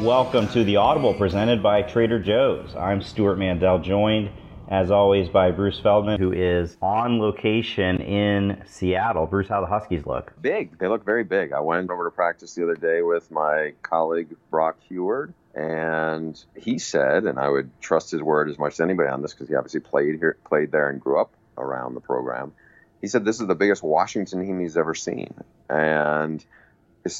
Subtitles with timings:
[0.00, 2.74] Welcome to the Audible presented by Trader Joe's.
[2.74, 4.28] I'm Stewart Mandel, joined
[4.68, 9.26] as always by Bruce Feldman, who is on location in Seattle.
[9.26, 10.34] Bruce, how the Huskies look?
[10.42, 10.78] Big.
[10.78, 11.52] They look very big.
[11.52, 16.78] I went over to practice the other day with my colleague Brock Huard, and he
[16.78, 19.54] said, and I would trust his word as much as anybody on this because he
[19.54, 22.52] obviously played here, played there, and grew up around the program.
[23.00, 25.32] He said this is the biggest Washington team he's ever seen,
[25.70, 26.44] and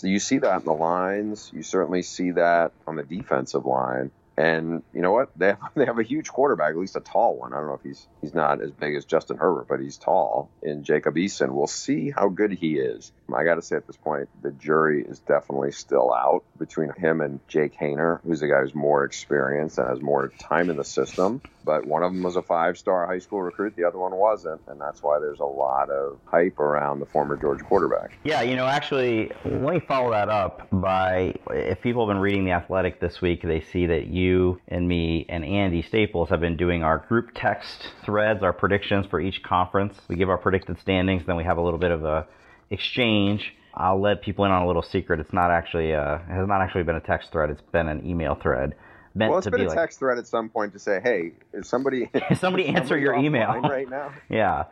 [0.02, 1.50] you see that in the lines.
[1.52, 4.12] You certainly see that on the defensive line.
[4.36, 5.30] And you know what?
[5.44, 7.52] They have, they have a huge quarterback, at least a tall one.
[7.52, 10.48] I don't know if he's he's not as big as Justin Herbert, but he's tall.
[10.62, 13.12] In Jacob Eason, we'll see how good he is.
[13.34, 17.20] I got to say at this point, the jury is definitely still out between him
[17.20, 20.84] and Jake Haener, who's the guy who's more experienced and has more time in the
[20.84, 21.42] system.
[21.64, 24.78] But one of them was a five-star high school recruit, the other one wasn't, and
[24.78, 28.18] that's why there's a lot of hype around the former Georgia quarterback.
[28.22, 32.44] Yeah, you know, actually, let me follow that up by if people have been reading
[32.44, 34.23] the Athletic this week, they see that you
[34.68, 39.20] and me and Andy Staples have been doing our group text threads, our predictions for
[39.20, 39.94] each conference.
[40.08, 42.26] We give our predicted standings, then we have a little bit of a
[42.70, 43.54] exchange.
[43.74, 45.20] I'll let people in on a little secret.
[45.20, 47.50] It's not actually uh, it has not actually been a text thread.
[47.50, 48.74] It's been an email thread.
[49.16, 51.32] Meant well, it's been be a like, text thread at some point to say, "Hey,
[51.52, 54.64] is somebody is somebody answer somebody your email right now?" yeah,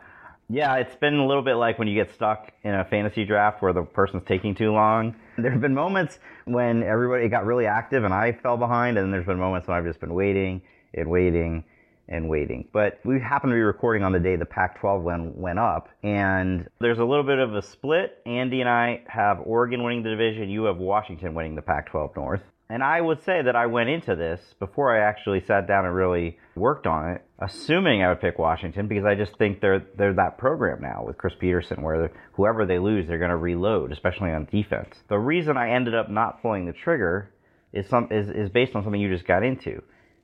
[0.49, 0.75] yeah.
[0.75, 3.73] It's been a little bit like when you get stuck in a fantasy draft where
[3.73, 5.15] the person's taking too long.
[5.35, 9.25] There have been moments when everybody got really active and I fell behind, and there's
[9.25, 10.61] been moments when I've just been waiting
[10.93, 11.63] and waiting
[12.07, 12.67] and waiting.
[12.71, 15.89] But we happen to be recording on the day the Pac 12 went, went up,
[16.03, 18.19] and there's a little bit of a split.
[18.25, 22.15] Andy and I have Oregon winning the division, you have Washington winning the Pac 12
[22.15, 22.41] North.
[22.73, 25.93] And I would say that I went into this before I actually sat down and
[25.93, 30.15] really worked on it, assuming I would pick Washington because I just think they're they're
[30.15, 34.31] that program now with Chris Petersen, where whoever they lose, they're going to reload, especially
[34.31, 34.95] on defense.
[35.07, 37.29] The reason I ended up not pulling the trigger
[37.73, 39.83] is some is, is based on something you just got into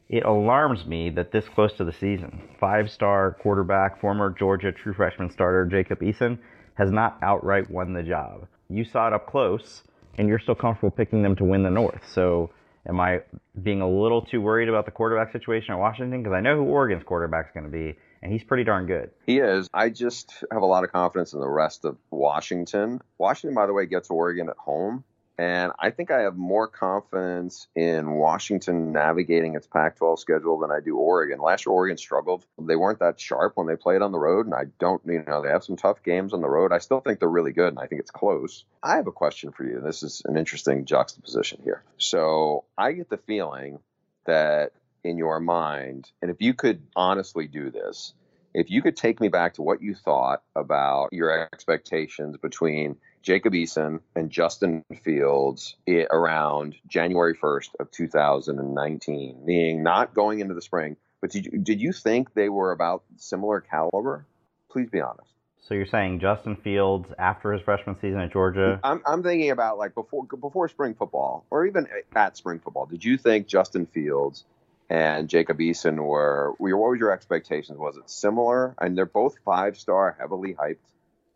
[0.10, 4.96] it alarms me that this close to the season, five star quarterback, former Georgia true
[4.96, 6.40] freshman starter Jacob Eason
[6.74, 8.48] has not outright won the job.
[8.70, 9.84] You saw it up close,
[10.18, 12.02] and you're still comfortable picking them to win the North.
[12.14, 12.52] So,
[12.88, 13.22] am I
[13.62, 16.22] being a little too worried about the quarterback situation at Washington?
[16.22, 19.12] Because I know who Oregon's quarterback's going to be, and he's pretty darn good.
[19.26, 19.70] He is.
[19.74, 23.02] I just have a lot of confidence in the rest of Washington.
[23.18, 25.04] Washington, by the way, gets Oregon at home.
[25.40, 30.70] And I think I have more confidence in Washington navigating its Pac 12 schedule than
[30.70, 31.40] I do Oregon.
[31.40, 32.46] Last year, Oregon struggled.
[32.62, 34.48] They weren't that sharp when they played on the road.
[34.48, 36.74] And I don't, you know, they have some tough games on the road.
[36.74, 37.70] I still think they're really good.
[37.70, 38.66] And I think it's close.
[38.84, 39.80] I have a question for you.
[39.80, 41.84] This is an interesting juxtaposition here.
[41.98, 43.80] So I get the feeling
[44.26, 44.74] that
[45.06, 48.14] in your mind, and if you could honestly do this,
[48.54, 53.54] if you could take me back to what you thought about your expectations between Jacob
[53.54, 60.96] Eason and Justin Fields around January 1st of 2019, meaning not going into the spring.
[61.22, 64.26] But did you, did you think they were about similar caliber?
[64.72, 65.30] Please be honest.
[65.68, 68.80] So you're saying Justin Fields after his freshman season at Georgia?
[68.84, 72.88] I'm, I'm thinking about like before before spring football or even at spring football.
[72.88, 74.46] Did you think Justin Fields
[74.90, 76.56] and Jacob Eason were?
[76.58, 77.78] What was your expectations?
[77.78, 78.74] Was it similar?
[78.80, 80.78] And they're both five star, heavily hyped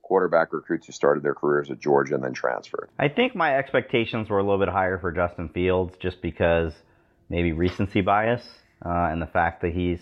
[0.04, 2.90] quarterback recruits who started their careers at Georgia and then transferred.
[3.00, 6.74] I think my expectations were a little bit higher for Justin Fields just because
[7.30, 8.44] maybe recency bias
[8.86, 10.00] uh, and the fact that he's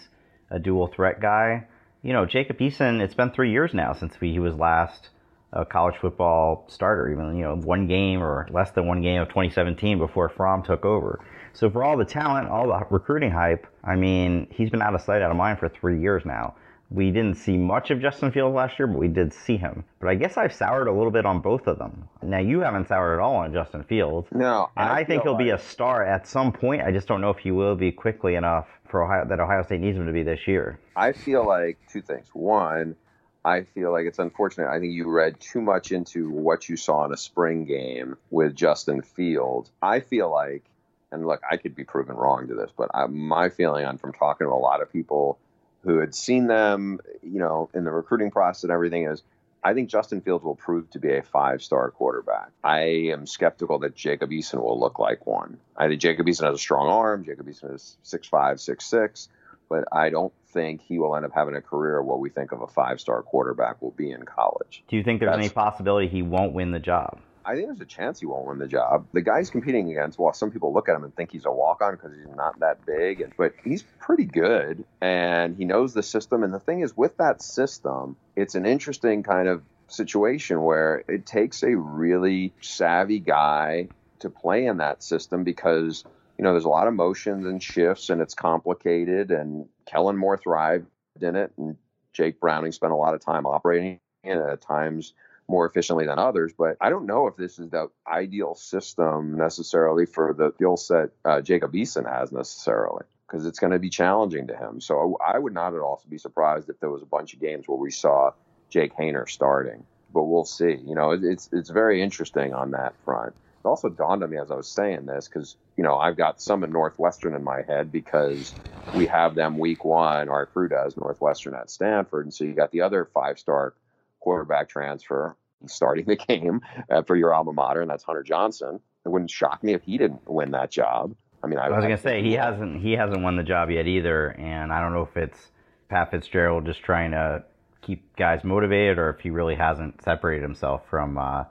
[0.49, 1.67] a dual threat guy.
[2.03, 5.09] You know, Jacob Eason, it's been three years now since he was last
[5.53, 9.27] a college football starter, even, you know, one game or less than one game of
[9.29, 11.19] 2017 before Fromm took over.
[11.53, 15.01] So for all the talent, all the recruiting hype, I mean, he's been out of
[15.01, 16.55] sight, out of mind for three years now.
[16.93, 19.85] We didn't see much of Justin Fields last year, but we did see him.
[20.01, 22.09] But I guess I've soured a little bit on both of them.
[22.21, 24.27] Now you haven't soured at all on Justin Fields.
[24.33, 25.45] No, and I, I think he'll like...
[25.45, 26.81] be a star at some point.
[26.81, 29.79] I just don't know if he will be quickly enough for Ohio that Ohio State
[29.79, 30.79] needs him to be this year.
[30.95, 32.27] I feel like two things.
[32.33, 32.97] One,
[33.45, 34.69] I feel like it's unfortunate.
[34.69, 38.53] I think you read too much into what you saw in a spring game with
[38.53, 39.71] Justin Fields.
[39.81, 40.65] I feel like,
[41.09, 44.11] and look, I could be proven wrong to this, but I, my feeling on from
[44.11, 45.39] talking to a lot of people
[45.83, 49.23] who had seen them, you know, in the recruiting process and everything is
[49.63, 52.49] I think Justin Fields will prove to be a five star quarterback.
[52.63, 52.79] I
[53.11, 55.59] am skeptical that Jacob Eason will look like one.
[55.77, 57.23] I think Jacob Eason has a strong arm.
[57.25, 59.29] Jacob Eason is six five, six six,
[59.69, 62.51] but I don't think he will end up having a career of what we think
[62.51, 64.83] of a five star quarterback will be in college.
[64.87, 67.19] Do you think there's That's, any possibility he won't win the job?
[67.45, 69.07] I think there's a chance he won't win the job.
[69.13, 71.81] The guy's competing against, well, some people look at him and think he's a walk
[71.81, 76.43] on because he's not that big, but he's pretty good and he knows the system.
[76.43, 81.25] And the thing is, with that system, it's an interesting kind of situation where it
[81.25, 83.89] takes a really savvy guy
[84.19, 86.03] to play in that system because
[86.37, 90.37] you know there's a lot of motions and shifts and it's complicated and Kellen Moore
[90.37, 90.87] thrived
[91.21, 91.75] in it and
[92.13, 95.13] Jake Browning spent a lot of time operating in it at times
[95.51, 96.53] more efficiently than others.
[96.57, 101.09] But I don't know if this is the ideal system necessarily for the skill set
[101.25, 104.81] uh, Jacob Eason has necessarily because it's going to be challenging to him.
[104.81, 107.67] So I would not at all be surprised if there was a bunch of games
[107.67, 108.31] where we saw
[108.71, 110.77] Jake Haener starting, but we'll see.
[110.85, 113.35] You know, it's it's very interesting on that front.
[113.63, 116.41] It also dawned on me as I was saying this because you know I've got
[116.41, 118.53] some in Northwestern in my head because
[118.95, 120.29] we have them week one.
[120.29, 123.73] Our crew does Northwestern at Stanford, and so you got the other five star
[124.21, 125.35] quarterback transfer
[125.67, 128.79] starting the game uh, for your alma mater, and that's Hunter Johnson.
[129.05, 131.15] It wouldn't shock me if he didn't win that job.
[131.43, 133.69] I mean, I, I was going to say he hasn't he hasn't won the job
[133.69, 135.51] yet either, and I don't know if it's
[135.89, 137.43] Pat Fitzgerald just trying to
[137.81, 141.45] keep guys motivated, or if he really hasn't separated himself from uh,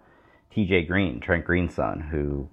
[0.54, 0.84] T.J.
[0.84, 2.48] Green, Trent Green's son, who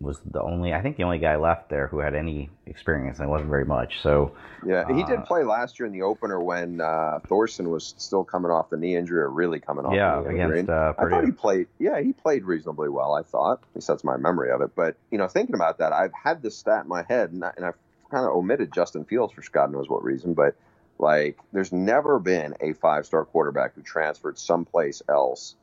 [0.00, 3.28] was the only I think the only guy left there who had any experience, and
[3.28, 4.00] it wasn't very much.
[4.00, 4.32] So
[4.66, 8.24] yeah, he uh, did play last year in the opener when uh, Thorson was still
[8.24, 9.94] coming off the knee injury, or really coming off.
[9.94, 11.66] Yeah, the knee against uh, I thought he played.
[11.78, 13.14] Yeah, he played reasonably well.
[13.14, 13.60] I thought.
[13.62, 14.74] At least that's my memory of it.
[14.74, 17.52] But you know, thinking about that, I've had this stat in my head, and, I,
[17.56, 17.78] and I've
[18.10, 20.56] kind of omitted Justin Fields for God knows what reason, but.
[20.98, 25.54] Like, there's never been a five star quarterback who transferred someplace else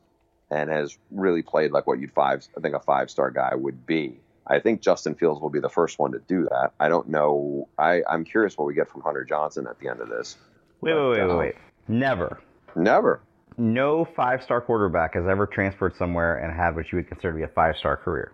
[0.50, 3.86] and has really played like what you'd five, I think a five star guy would
[3.86, 4.18] be.
[4.48, 6.72] I think Justin Fields will be the first one to do that.
[6.80, 7.68] I don't know.
[7.78, 10.36] I, I'm curious what we get from Hunter Johnson at the end of this.
[10.80, 11.54] Wait, but, wait, wait, wait, wait.
[11.86, 12.40] Never.
[12.74, 13.20] Never.
[13.56, 17.36] No five star quarterback has ever transferred somewhere and had what you would consider to
[17.38, 18.32] be a five star career.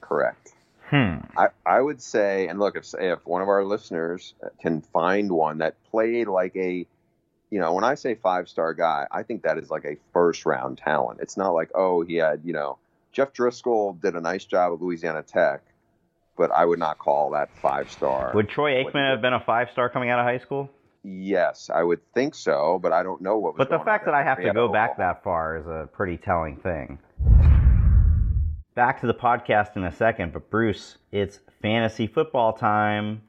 [0.00, 0.52] Correct.
[0.90, 1.16] Hmm.
[1.36, 5.58] I, I would say, and look, if if one of our listeners can find one
[5.58, 6.86] that played like a,
[7.50, 10.46] you know, when I say five star guy, I think that is like a first
[10.46, 11.20] round talent.
[11.22, 12.78] It's not like oh he had you know
[13.16, 15.62] Jeff Driskel did a nice job at Louisiana Tech,
[16.36, 18.30] but I would not call that five star.
[18.34, 20.68] Would Troy Aikman have been a five star coming out of high school?
[21.02, 23.56] Yes, I would think so, but I don't know what.
[23.56, 26.58] but the fact that I have to go back that far is a pretty telling
[26.58, 26.98] thing.
[28.74, 33.22] Back to the podcast in a second, but Bruce, it's fantasy football time.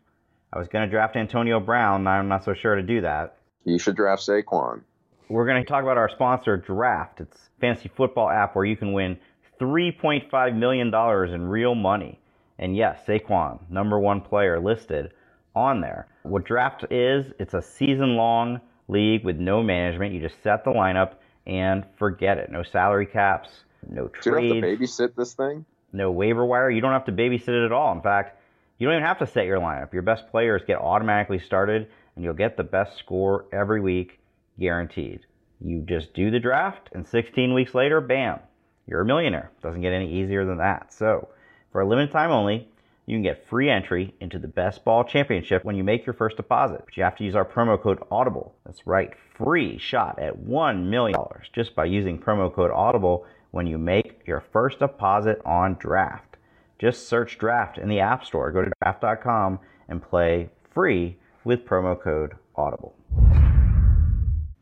[0.52, 2.06] I was going to draft Antonio Brown.
[2.08, 3.38] I'm not so sure to do that.
[3.64, 4.82] You should draft Saquon.
[5.30, 7.22] We're going to talk about our sponsor, Draft.
[7.22, 9.18] It's fantasy football app where you can win
[9.60, 10.94] $3.5 million
[11.34, 12.20] in real money.
[12.60, 15.12] And yes, Saquon, number one player listed
[15.56, 16.08] on there.
[16.24, 20.14] What draft is, it's a season long league with no management.
[20.14, 21.14] You just set the lineup
[21.46, 22.52] and forget it.
[22.52, 23.50] No salary caps,
[23.90, 24.52] no trades.
[24.52, 25.66] Do you have to babysit this thing?
[25.94, 26.70] No waiver wire.
[26.70, 27.94] You don't have to babysit it at all.
[27.94, 28.40] In fact,
[28.78, 29.94] you don't even have to set your lineup.
[29.94, 34.20] Your best players get automatically started, and you'll get the best score every week,
[34.60, 35.22] guaranteed.
[35.60, 38.40] You just do the draft, and 16 weeks later, bam,
[38.88, 39.52] you're a millionaire.
[39.62, 40.94] Doesn't get any easier than that.
[40.94, 41.28] So,
[41.72, 42.68] for a limited time only,
[43.06, 46.38] you can get free entry into the Best Ball Championship when you make your first
[46.38, 46.82] deposit.
[46.86, 48.52] But you have to use our promo code AUDIBLE.
[48.66, 51.18] That's right, free shot at $1 million
[51.54, 56.36] just by using promo code AUDIBLE when you make your first deposit on draft.
[56.80, 58.52] Just search draft in the App Store.
[58.52, 63.47] Go to draft.com and play free with promo code AUDIBLE.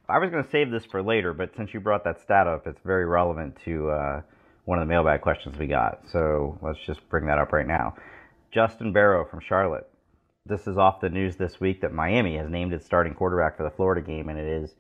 [0.08, 2.68] I was going to save this for later, but since you brought that stat up,
[2.68, 4.22] it's very relevant to uh,
[4.66, 6.02] one of the mailbag questions we got.
[6.12, 7.96] So let's just bring that up right now.
[8.52, 9.90] Justin Barrow from Charlotte.
[10.46, 13.64] This is off the news this week that Miami has named its starting quarterback for
[13.64, 14.76] the Florida game, and it is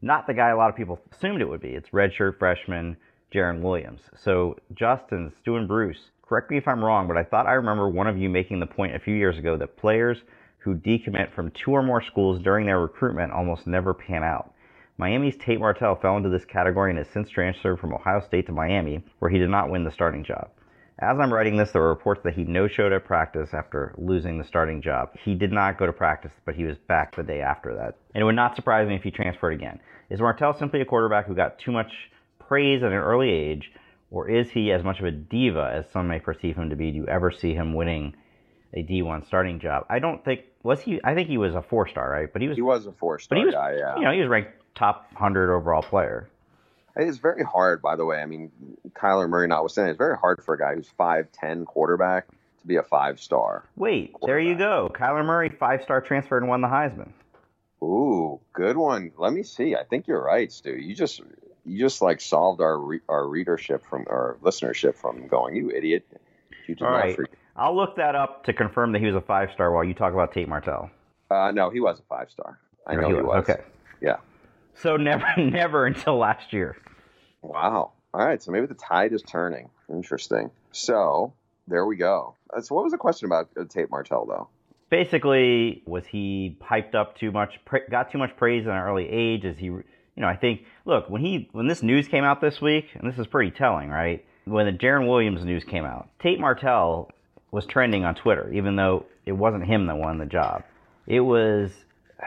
[0.00, 1.74] not the guy a lot of people assumed it would be.
[1.74, 2.96] It's redshirt freshman
[3.34, 4.00] Jarren Williams.
[4.16, 7.86] So, Justin, Stu, and Bruce, correct me if I'm wrong, but I thought I remember
[7.90, 10.16] one of you making the point a few years ago that players
[10.60, 14.54] who decommit from two or more schools during their recruitment almost never pan out.
[15.00, 18.52] Miami's Tate Martell fell into this category and has since transferred from Ohio State to
[18.52, 20.50] Miami, where he did not win the starting job.
[20.98, 24.36] As I'm writing this, there are reports that he no showed at practice after losing
[24.36, 25.08] the starting job.
[25.24, 27.94] He did not go to practice, but he was back the day after that.
[28.14, 29.80] And it would not surprise me if he transferred again.
[30.10, 31.90] Is Martell simply a quarterback who got too much
[32.38, 33.72] praise at an early age,
[34.10, 36.90] or is he as much of a diva as some may perceive him to be?
[36.90, 38.14] Do you ever see him winning
[38.74, 39.86] a D1 starting job?
[39.88, 41.00] I don't think was he.
[41.02, 42.30] I think he was a four star, right?
[42.30, 43.76] But he was he was a four star guy.
[43.78, 46.28] Yeah, you know, he was ranked top hundred overall player.
[46.96, 48.20] It's very hard, by the way.
[48.20, 48.50] I mean,
[48.90, 52.26] Kyler Murray notwithstanding, it's very hard for a guy who's five ten quarterback
[52.60, 53.64] to be a five star.
[53.76, 54.90] Wait, there you go.
[54.94, 57.10] Kyler Murray, five star transfer and won the Heisman.
[57.82, 59.12] Ooh, good one.
[59.16, 59.74] Let me see.
[59.74, 60.72] I think you're right, Stu.
[60.72, 61.22] You just
[61.64, 66.06] you just like solved our re- our readership from our listenership from going, you idiot.
[66.66, 67.18] You All right.
[67.56, 70.12] I'll look that up to confirm that he was a five star while you talk
[70.12, 70.90] about Tate Martell.
[71.30, 72.58] Uh, no, he was a five star.
[72.86, 73.48] I know he, he was.
[73.48, 73.62] Okay.
[74.00, 74.16] Yeah.
[74.74, 76.76] So never, never until last year.
[77.42, 77.92] Wow.
[78.12, 78.42] All right.
[78.42, 79.70] So maybe the tide is turning.
[79.88, 80.50] Interesting.
[80.72, 81.32] So
[81.68, 82.34] there we go.
[82.54, 84.48] Uh, so what was the question about uh, Tate Martell though?
[84.90, 87.60] Basically, was he hyped up too much?
[87.90, 89.44] Got too much praise at an early age?
[89.44, 89.66] Is he?
[89.66, 89.84] You
[90.16, 90.64] know, I think.
[90.84, 93.88] Look, when he when this news came out this week, and this is pretty telling,
[93.88, 94.24] right?
[94.46, 97.10] When the Jarren Williams news came out, Tate Martell
[97.52, 100.64] was trending on Twitter, even though it wasn't him that won the job.
[101.06, 101.72] It was,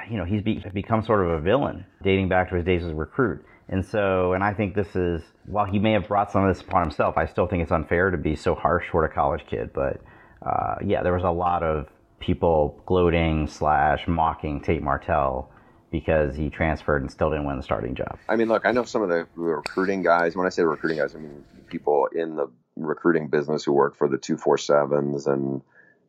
[0.10, 2.92] you know, he's be, become sort of a villain dating back to his days as
[2.92, 3.46] a recruit.
[3.70, 6.62] And so, and I think this is, while he may have brought some of this
[6.62, 9.72] upon himself, I still think it's unfair to be so harsh toward a college kid.
[9.74, 10.02] But
[10.46, 11.88] uh, yeah, there was a lot of
[12.20, 15.50] people gloating slash mocking Tate Martell
[15.92, 18.18] because he transferred and still didn't win the starting job.
[18.28, 20.36] I mean, look, I know some of the recruiting guys.
[20.36, 24.08] When I say recruiting guys, I mean people in the recruiting business who work for
[24.08, 25.62] the 247s and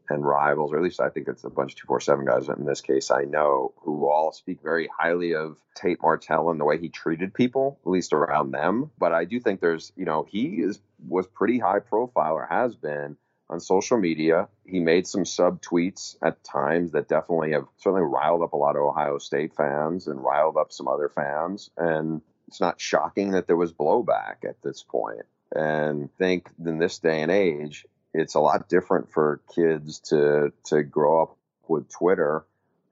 [0.08, 2.80] and rivals, or at least I think it's a bunch of 247 guys in this
[2.80, 6.88] case I know, who all speak very highly of Tate Martell and the way he
[6.88, 8.90] treated people, at least around them.
[8.98, 12.76] But I do think there's, you know, he is was pretty high profile or has
[12.76, 13.16] been
[13.50, 14.48] on social media.
[14.64, 18.76] He made some sub tweets at times that definitely have certainly riled up a lot
[18.76, 21.70] of Ohio State fans and riled up some other fans.
[21.76, 25.22] And it's not shocking that there was blowback at this point.
[25.54, 30.82] And think in this day and age, it's a lot different for kids to to
[30.82, 31.36] grow up
[31.68, 32.44] with Twitter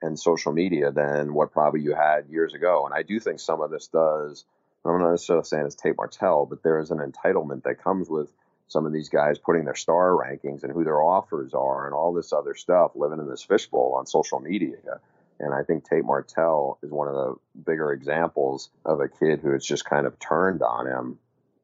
[0.03, 2.85] and social media than what probably you had years ago.
[2.85, 4.45] And I do think some of this does.
[4.85, 8.29] I'm not necessarily saying it's Tate Martell, but there is an entitlement that comes with
[8.67, 12.13] some of these guys putting their star rankings and who their offers are and all
[12.13, 15.01] this other stuff living in this fishbowl on social media.
[15.39, 19.53] And I think Tate Martell is one of the bigger examples of a kid who
[19.53, 21.19] has just kind of turned on him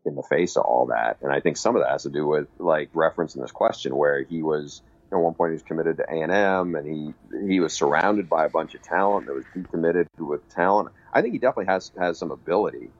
[0.08, 1.18] in the face of all that.
[1.22, 3.94] And I think some of that has to do with like reference in this question
[3.94, 7.46] where he was at one point he was committed to A and M and he
[7.48, 10.90] he was surrounded by a bunch of talent that was decommitted with talent.
[11.12, 12.90] I think he definitely has has some ability,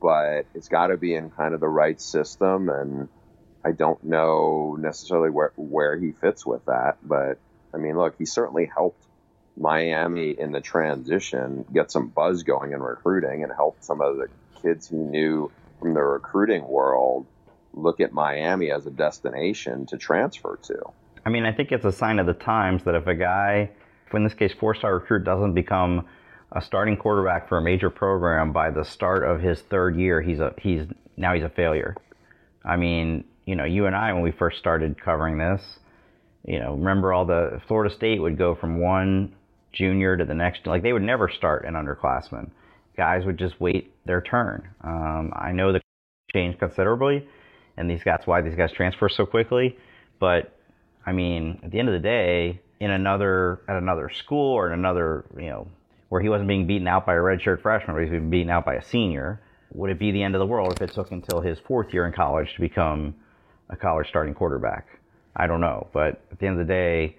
[0.00, 3.08] but it's got to be in kind of the right system and
[3.64, 7.38] I don't know necessarily where where he fits with that, but
[7.74, 9.04] I mean, look, he certainly helped
[9.56, 14.28] Miami in the transition get some buzz going in recruiting and helped some of the
[14.62, 17.26] kids he knew from the recruiting world
[17.72, 20.82] look at Miami as a destination to transfer to.
[21.24, 23.70] I mean, I think it's a sign of the times that if a guy,
[24.12, 26.06] in this case, four-star recruit, doesn't become
[26.52, 30.40] a starting quarterback for a major program by the start of his third year, he's
[30.40, 31.94] a he's now he's a failure.
[32.64, 35.78] I mean, you know, you and I when we first started covering this,
[36.44, 39.34] you know, remember all the Florida State would go from one
[39.72, 42.50] junior to the next, like they would never start an underclassman
[42.98, 44.68] guys would just wait their turn.
[44.82, 45.80] Um, I know the
[46.32, 47.26] changed considerably,
[47.78, 49.78] and these that's why these guys transfer so quickly.
[50.18, 50.52] But
[51.06, 54.78] I mean, at the end of the day, in another at another school or in
[54.78, 55.68] another, you know,
[56.10, 58.66] where he wasn't being beaten out by a redshirt freshman, or he's being beaten out
[58.66, 59.40] by a senior,
[59.72, 62.06] would it be the end of the world if it took until his fourth year
[62.06, 63.14] in college to become
[63.70, 64.86] a college starting quarterback?
[65.36, 67.16] I don't know, but at the end of the day,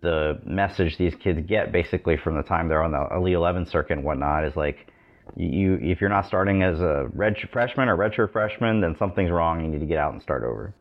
[0.00, 3.94] the message these kids get basically from the time they're on the Elite 11 circuit
[3.94, 4.91] and whatnot is like,
[5.36, 9.64] you if you're not starting as a red freshman or redshirt freshman, then something's wrong.
[9.64, 10.74] You need to get out and start over.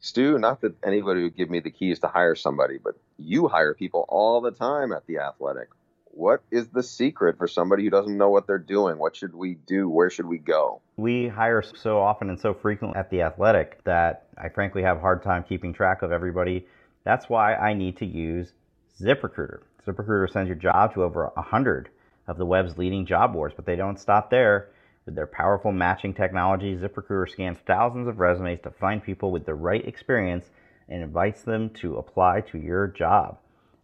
[0.00, 3.74] Stu, not that anybody would give me the keys to hire somebody, but you hire
[3.74, 5.68] people all the time at the Athletic.
[6.04, 8.98] what is the secret for somebody who doesn't know what they're doing?
[8.98, 9.88] What should we do?
[9.88, 10.80] Where should we go?
[10.96, 15.00] We hire so often and so frequently at the Athletic that I frankly have a
[15.00, 16.66] hard time keeping track of everybody.
[17.04, 18.52] That's why I need to use
[19.00, 19.60] ZipRecruiter.
[19.86, 21.90] ZipRecruiter sends your job to over 100
[22.26, 24.68] of the web's leading job boards, but they don't stop there.
[25.04, 29.54] With their powerful matching technology, ZipRecruiter scans thousands of resumes to find people with the
[29.54, 30.50] right experience
[30.88, 33.38] and invites them to apply to your job.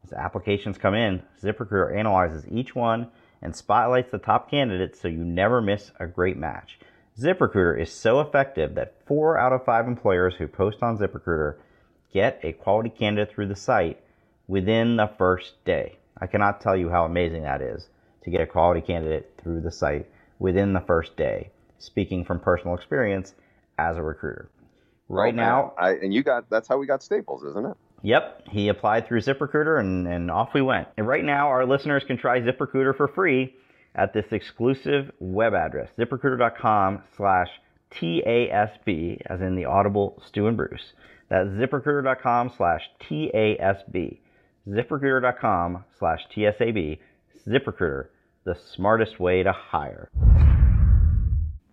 [0.05, 3.09] As applications come in, ZipRecruiter analyzes each one
[3.41, 6.79] and spotlights the top candidates so you never miss a great match.
[7.19, 11.57] ZipRecruiter is so effective that four out of five employers who post on ZipRecruiter
[12.13, 14.03] get a quality candidate through the site
[14.49, 15.99] within the first day.
[16.19, 17.89] I cannot tell you how amazing that is
[18.25, 20.07] to get a quality candidate through the site
[20.39, 23.35] within the first day, speaking from personal experience
[23.79, 24.49] as a recruiter.
[25.09, 25.75] Right Oh, now.
[25.79, 27.77] I, and you got that's how we got Staples, isn't it?
[28.05, 30.89] Yep, he applied through ZipRecruiter and, and off we went.
[30.97, 33.55] And right now, our listeners can try ZipRecruiter for free
[33.95, 37.49] at this exclusive web address, ziprecruiter.com slash
[37.93, 40.93] TASB, as in the audible Stu and Bruce.
[41.29, 44.19] That's ziprecruiter.com slash TASB.
[44.69, 46.99] ZipRecruiter.com slash TSAB.
[47.47, 48.07] ZipRecruiter,
[48.45, 50.11] the smartest way to hire.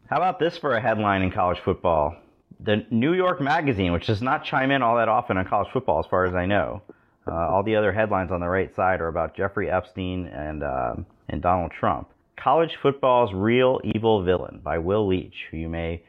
[0.09, 2.15] How about this for a headline in college football?
[2.59, 5.99] The New York Magazine, which does not chime in all that often on college football,
[5.99, 6.81] as far as I know.
[7.27, 11.05] Uh, all the other headlines on the right side are about Jeffrey Epstein and um
[11.29, 12.09] and Donald Trump.
[12.37, 16.01] College football's real evil villain by Will Leitch, who you may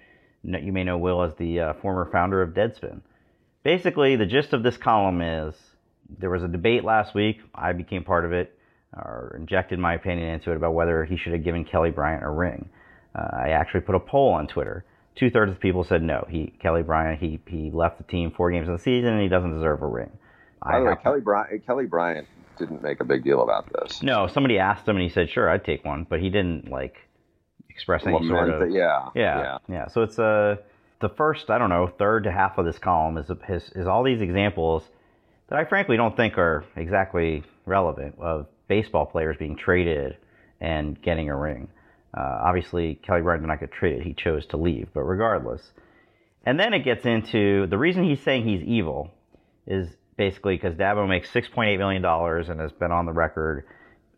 [0.42, 3.02] you may know Will as the uh, former founder of Deadspin.
[3.62, 5.54] Basically, the gist of this column is
[6.18, 7.40] there was a debate last week.
[7.54, 8.58] I became part of it,
[8.94, 12.28] or injected my opinion into it about whether he should have given Kelly Bryant a
[12.30, 12.68] ring.
[13.14, 14.84] Uh, I actually put a poll on Twitter.
[15.16, 16.26] Two thirds of the people said no.
[16.28, 19.28] He Kelly Bryant he he left the team four games in the season and he
[19.28, 20.10] doesn't deserve a ring.
[20.62, 22.28] By the way, Kelly Bryant, Kelly Bryant
[22.58, 24.02] didn't make a big deal about this.
[24.02, 26.96] no, somebody asked him and he said sure I'd take one, but he didn't like
[27.68, 29.88] express any sort of that- yeah, yeah, yeah.
[29.88, 30.56] So it's uh,
[31.00, 34.02] the first, I don't know, third to half of this column is, is, is all
[34.04, 34.84] these examples
[35.48, 40.16] that I frankly don't think are exactly relevant of baseball players being traded
[40.60, 41.68] and getting a ring.
[42.16, 44.06] Uh, obviously, Kelly Bryant did not get traded.
[44.06, 45.72] He chose to leave, but regardless.
[46.46, 49.10] And then it gets into the reason he's saying he's evil
[49.66, 53.66] is basically because Dabo makes $6.8 million and has been on the record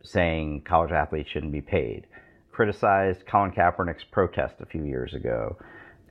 [0.02, 2.06] saying college athletes shouldn't be paid.
[2.52, 5.56] Criticized Colin Kaepernick's protest a few years ago.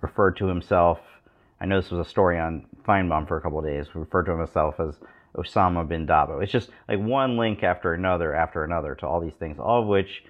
[0.01, 0.97] Referred to himself,
[1.59, 4.35] I know this was a story on Finebaum for a couple of days, referred to
[4.35, 4.95] himself as
[5.35, 6.41] Osama bin Dabo.
[6.41, 9.87] It's just like one link after another after another to all these things, all of
[9.87, 10.23] which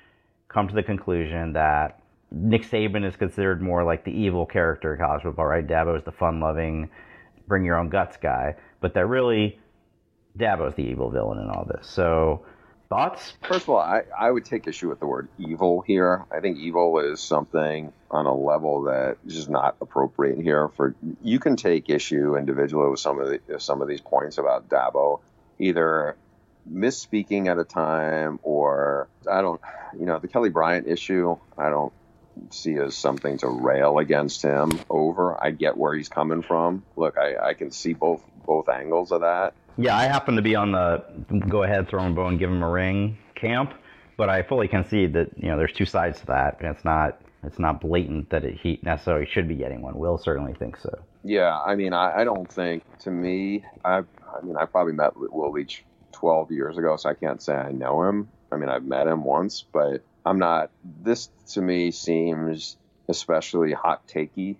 [0.47, 4.99] come to the conclusion that Nick Saban is considered more like the evil character in
[4.99, 5.67] college football, right?
[5.67, 6.89] Dabo is the fun-loving,
[7.47, 9.59] bring your own guts guy, but that really
[10.37, 11.87] Dabo is the evil villain in all this.
[11.87, 12.45] So,
[12.91, 13.33] thoughts?
[13.47, 16.25] First of all, I, I would take issue with the word evil here.
[16.29, 20.67] I think evil is something on a level that is just not appropriate here.
[20.75, 24.67] For you can take issue individually with some of the, some of these points about
[24.67, 25.21] Dabo,
[25.57, 26.17] either
[26.69, 29.61] misspeaking at a time or I don't,
[29.97, 31.37] you know, the Kelly Bryant issue.
[31.57, 31.93] I don't
[32.49, 35.41] see as something to rail against him over.
[35.41, 36.83] I get where he's coming from.
[36.97, 39.53] Look, I, I can see both both angles of that.
[39.77, 41.03] Yeah, I happen to be on the
[41.47, 43.73] go ahead, throw him a bone, give him a ring camp,
[44.17, 47.21] but I fully concede that you know there's two sides to that, and it's not
[47.43, 49.97] it's not blatant that it, he necessarily should be getting one.
[49.97, 50.99] Will certainly thinks so.
[51.23, 55.15] Yeah, I mean, I, I don't think to me, I, I mean, I probably met
[55.15, 58.29] Will Leitch 12 years ago, so I can't say I know him.
[58.51, 60.71] I mean, I've met him once, but I'm not.
[61.03, 64.55] This to me seems especially hot takey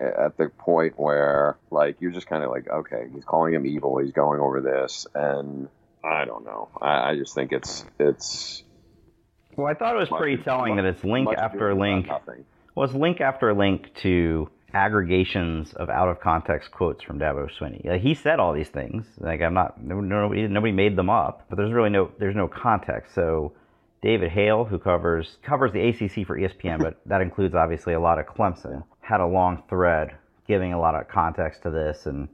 [0.00, 3.98] at, the point where, like, you're just kind of like, okay, he's calling him evil,
[3.98, 5.68] he's going over this, and
[6.04, 6.68] I don't know.
[6.80, 8.62] I, I just think it's it's
[9.56, 12.08] Well, I thought it was much- pretty telling that it's link after link.
[12.74, 17.84] Well, it's link after link to aggregations of out of context quotes from Dabo Swinney.
[17.84, 19.04] Like, he said all these things.
[19.18, 23.14] Like I'm not nobody nobody made them up, but there's really no there's no context.
[23.14, 23.52] So
[24.02, 28.18] David Hale, who covers covers the ACC for ESPN, but that includes obviously a lot
[28.18, 30.12] of Clemson, had a long thread
[30.46, 32.28] giving a lot of context to this, and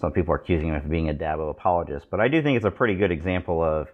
[0.00, 2.06] some people are accusing him of being a Dabo apologist.
[2.10, 3.88] But I do think it's a pretty good example of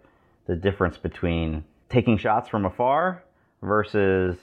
[0.46, 3.24] the difference between taking shots from afar
[3.62, 4.36] versus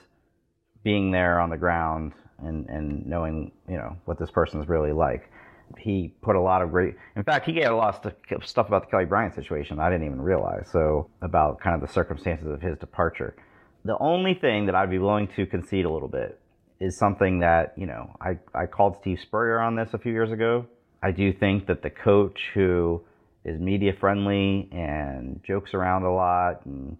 [0.83, 5.29] being there on the ground and, and knowing you know what this person's really like.
[5.77, 6.95] He put a lot of great.
[7.15, 10.05] In fact, he gave a lot of stuff about the Kelly Bryant situation I didn't
[10.05, 10.67] even realize.
[10.71, 13.35] So about kind of the circumstances of his departure.
[13.83, 16.39] The only thing that I'd be willing to concede a little bit
[16.79, 20.31] is something that you know I I called Steve Spurrier on this a few years
[20.31, 20.65] ago.
[21.01, 23.01] I do think that the coach who
[23.43, 26.97] is media friendly and jokes around a lot and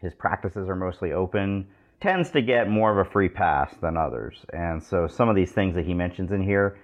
[0.00, 1.66] his practices are mostly open,
[2.00, 4.38] tends to get more of a free pass than others.
[4.52, 6.78] And so some of these things that he mentions in here,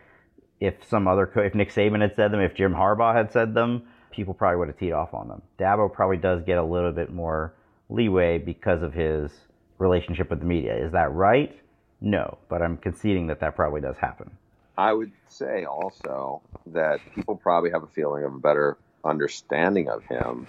[0.60, 3.54] if some other co- if Nick Saban had said them, if Jim Harbaugh had said
[3.54, 5.42] them, people probably would have teed off on them.
[5.58, 7.54] Dabo probably does get a little bit more
[7.88, 9.30] leeway because of his
[9.78, 10.74] relationship with the media.
[10.74, 11.56] Is that right?
[12.00, 14.30] No, but I'm conceding that that probably does happen.
[14.78, 20.04] I would say also that people probably have a feeling of a better understanding of
[20.04, 20.46] him.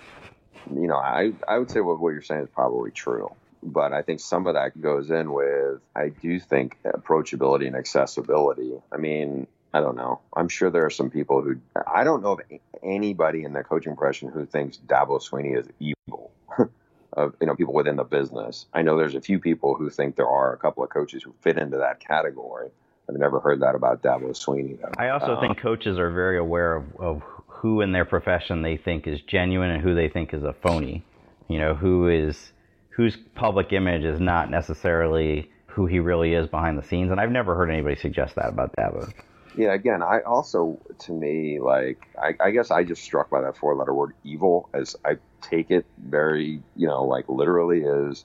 [0.73, 3.31] You know, I, I would say what, what you're saying is probably true,
[3.63, 8.73] but I think some of that goes in with, I do think approachability and accessibility.
[8.91, 10.19] I mean, I don't know.
[10.36, 12.41] I'm sure there are some people who, I don't know of
[12.83, 16.31] anybody in the coaching profession who thinks Dabo Swinney is evil.
[17.17, 18.67] Of you know people within the business.
[18.73, 21.34] I know there's a few people who think there are a couple of coaches who
[21.41, 22.69] fit into that category.
[23.10, 24.80] I've never heard that about Dabo Swinney.
[24.80, 24.91] Though.
[24.97, 28.77] I also uh, think coaches are very aware of, of who in their profession they
[28.77, 31.03] think is genuine and who they think is a phony.
[31.47, 32.51] You know, who is
[32.89, 37.12] whose public image is not necessarily who he really is behind the scenes.
[37.12, 39.12] And I've never heard anybody suggest that about Dabo.
[39.58, 43.58] Yeah, again, I also, to me, like, I, I guess I just struck by that
[43.58, 48.24] four letter word evil as I take it very, you know, like literally is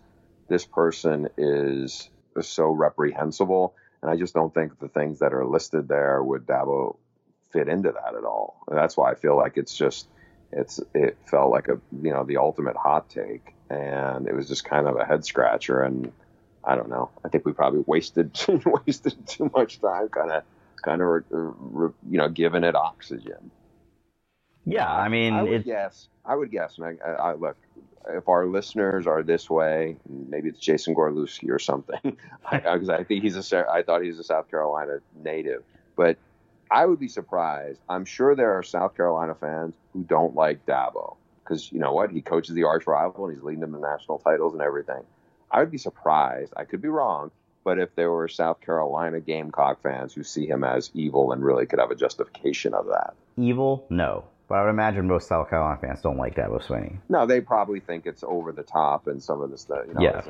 [0.49, 2.11] this person is
[2.42, 3.75] so reprehensible.
[4.03, 6.97] And I just don't think the things that are listed there would Dabo
[7.51, 8.59] fit into that at all.
[8.68, 10.09] And that's why I feel like it's just,
[10.53, 13.55] it's, it felt like a, you know, the ultimate hot take.
[13.71, 15.81] And it was just kind of a head scratcher.
[15.81, 16.12] And
[16.62, 17.11] I don't know.
[17.25, 18.38] I think we probably wasted,
[18.87, 20.42] wasted too much time kind of
[20.83, 23.51] kind of, uh, you know, giving it oxygen.
[24.64, 26.09] Yeah, I mean, I would guess.
[26.25, 26.79] I would guess.
[26.79, 27.57] And I, I, look,
[28.09, 32.16] if our listeners are this way, maybe it's Jason Gorlewski or something,
[32.51, 33.71] because I, I, think he's a.
[33.71, 35.64] I thought he's a South Carolina native,
[35.97, 36.16] but
[36.71, 37.81] I would be surprised.
[37.88, 42.11] I'm sure there are South Carolina fans who don't like Dabo because you know what?
[42.11, 45.03] He coaches the arch rival and he's leading them to national titles and everything.
[45.51, 46.53] I would be surprised.
[46.57, 47.31] I could be wrong,
[47.64, 51.66] but if there were South Carolina Gamecock fans who see him as evil and really
[51.66, 53.14] could have a justification of that.
[53.37, 53.87] Evil?
[53.90, 54.25] No.
[54.48, 56.98] But I would imagine most South Carolina fans don't like Dabo Swinney.
[57.09, 60.01] No, they probably think it's over the top and some of the stuff, you know,
[60.03, 60.22] yeah.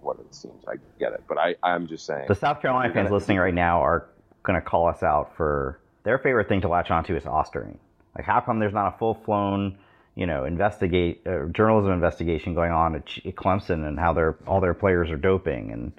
[0.00, 0.62] what it seems.
[0.68, 1.22] I get it.
[1.28, 2.26] But I, I'm just saying.
[2.28, 4.08] The South Carolina fans listening right now are
[4.42, 7.78] going to call us out for their favorite thing to latch onto is Ostarine.
[8.16, 9.78] Like, how come there's not a full flown,
[10.14, 14.60] you know, investigate uh, journalism investigation going on at, at Clemson and how their all
[14.60, 15.92] their players are doping and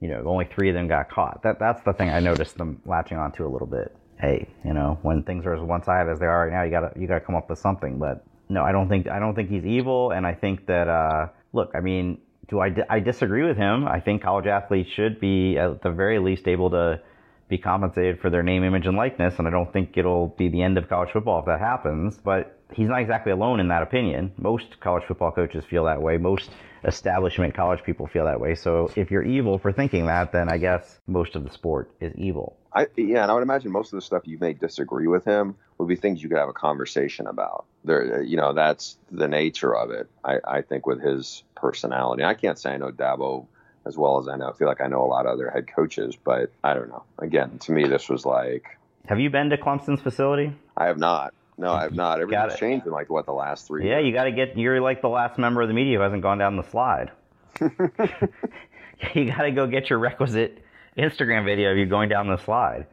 [0.00, 1.42] you know, only three of them got caught.
[1.42, 3.94] That that's the thing I noticed them latching onto a little bit.
[4.20, 6.70] Hey, you know, when things are as one sided as they are right now, you
[6.70, 7.98] gotta you gotta come up with something.
[7.98, 11.28] But no, I don't think I don't think he's evil, and I think that uh,
[11.52, 13.86] look, I mean, do I I disagree with him?
[13.86, 17.00] I think college athletes should be at the very least able to
[17.48, 20.62] be compensated for their name, image, and likeness, and I don't think it'll be the
[20.62, 22.18] end of college football if that happens.
[22.22, 24.32] But he's not exactly alone in that opinion.
[24.36, 26.16] Most college football coaches feel that way.
[26.16, 26.50] Most
[26.84, 28.54] establishment college people feel that way.
[28.54, 32.14] So if you're evil for thinking that, then I guess most of the sport is
[32.16, 32.56] evil.
[32.72, 35.54] I, yeah, and I would imagine most of the stuff you may disagree with him
[35.78, 37.66] would be things you could have a conversation about.
[37.84, 40.08] There, you know, that's the nature of it.
[40.24, 43.46] I, I think with his personality, I can't say I know Dabo
[43.86, 44.48] as well as I know.
[44.48, 47.04] I feel like I know a lot of other head coaches, but I don't know.
[47.18, 48.64] Again, to me, this was like.
[49.06, 50.52] Have you been to Clemson's facility?
[50.76, 51.34] I have not.
[51.56, 52.20] No, I have not.
[52.20, 53.88] Everything's changed in like what the last three.
[53.88, 54.06] Yeah, years.
[54.06, 54.56] you got to get.
[54.56, 57.12] You're like the last member of the media who hasn't gone down the slide.
[57.60, 60.64] you got to go get your requisite
[60.98, 62.86] Instagram video of you going down the slide.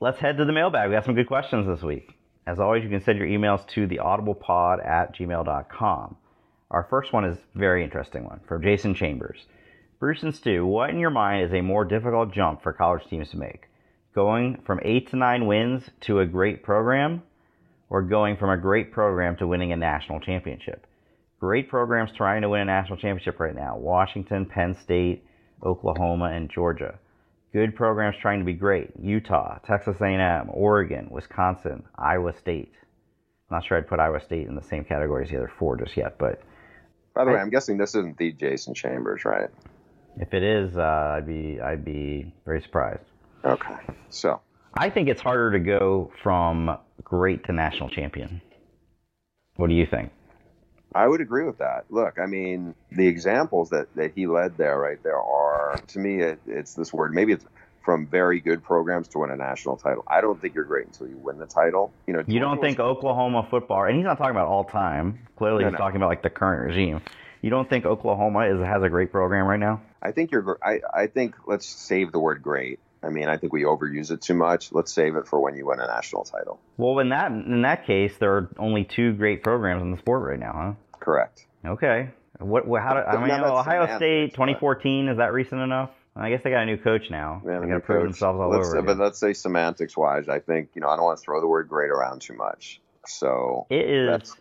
[0.00, 0.88] Let's head to the mailbag.
[0.88, 2.18] We got some good questions this week.
[2.46, 6.16] As always, you can send your emails to theaudiblepod at gmail.com.
[6.72, 9.46] Our first one is a very interesting one from Jason Chambers.
[10.00, 13.30] Bruce and Stu, what in your mind is a more difficult jump for college teams
[13.30, 13.68] to make?
[14.14, 17.22] Going from eight to nine wins to a great program,
[17.92, 20.86] or going from a great program to winning a national championship.
[21.38, 25.26] Great programs trying to win a national championship right now Washington, Penn State,
[25.62, 26.98] Oklahoma, and Georgia.
[27.52, 32.72] Good programs trying to be great Utah, Texas A&M, Oregon, Wisconsin, Iowa State.
[33.50, 35.76] I'm not sure I'd put Iowa State in the same category as the other four
[35.76, 36.40] just yet, but.
[37.14, 39.50] By the I, way, I'm guessing this isn't the Jason Chambers, right?
[40.16, 43.04] If it is, uh, I'd be I'd be very surprised.
[43.44, 43.76] Okay,
[44.08, 44.40] so
[44.74, 48.40] I think it's harder to go from great to national champion.
[49.56, 50.12] What do you think?
[50.94, 51.84] I would agree with that.
[51.90, 56.22] Look, I mean, the examples that, that he led there, right there, are to me,
[56.22, 57.14] it, it's this word.
[57.14, 57.44] Maybe it's
[57.84, 60.04] from very good programs to win a national title.
[60.06, 61.92] I don't think you're great until you win the title.
[62.06, 65.26] You know, you don't think Oklahoma football, and he's not talking about all time.
[65.36, 65.78] Clearly, no, he's no.
[65.78, 67.00] talking about like the current regime.
[67.40, 69.82] You don't think Oklahoma is has a great program right now?
[70.00, 70.58] I think you're.
[70.62, 72.78] I, I think let's save the word great.
[73.02, 74.72] I mean, I think we overuse it too much.
[74.72, 76.60] Let's save it for when you win a national title.
[76.76, 80.28] Well, in that in that case, there are only two great programs in the sport
[80.28, 80.98] right now, huh?
[81.00, 81.46] Correct.
[81.64, 82.10] Okay.
[82.38, 82.66] What?
[82.66, 82.94] what how?
[82.94, 85.90] Do, I mean, Ohio State 2014 is that recent enough?
[86.14, 87.42] I guess they got a new coach now.
[87.44, 88.10] Yeah, they got to prove coach.
[88.10, 88.82] themselves all let's, over.
[88.82, 91.46] But let's say semantics wise, I think you know I don't want to throw the
[91.48, 92.80] word great around too much.
[93.06, 94.34] So It is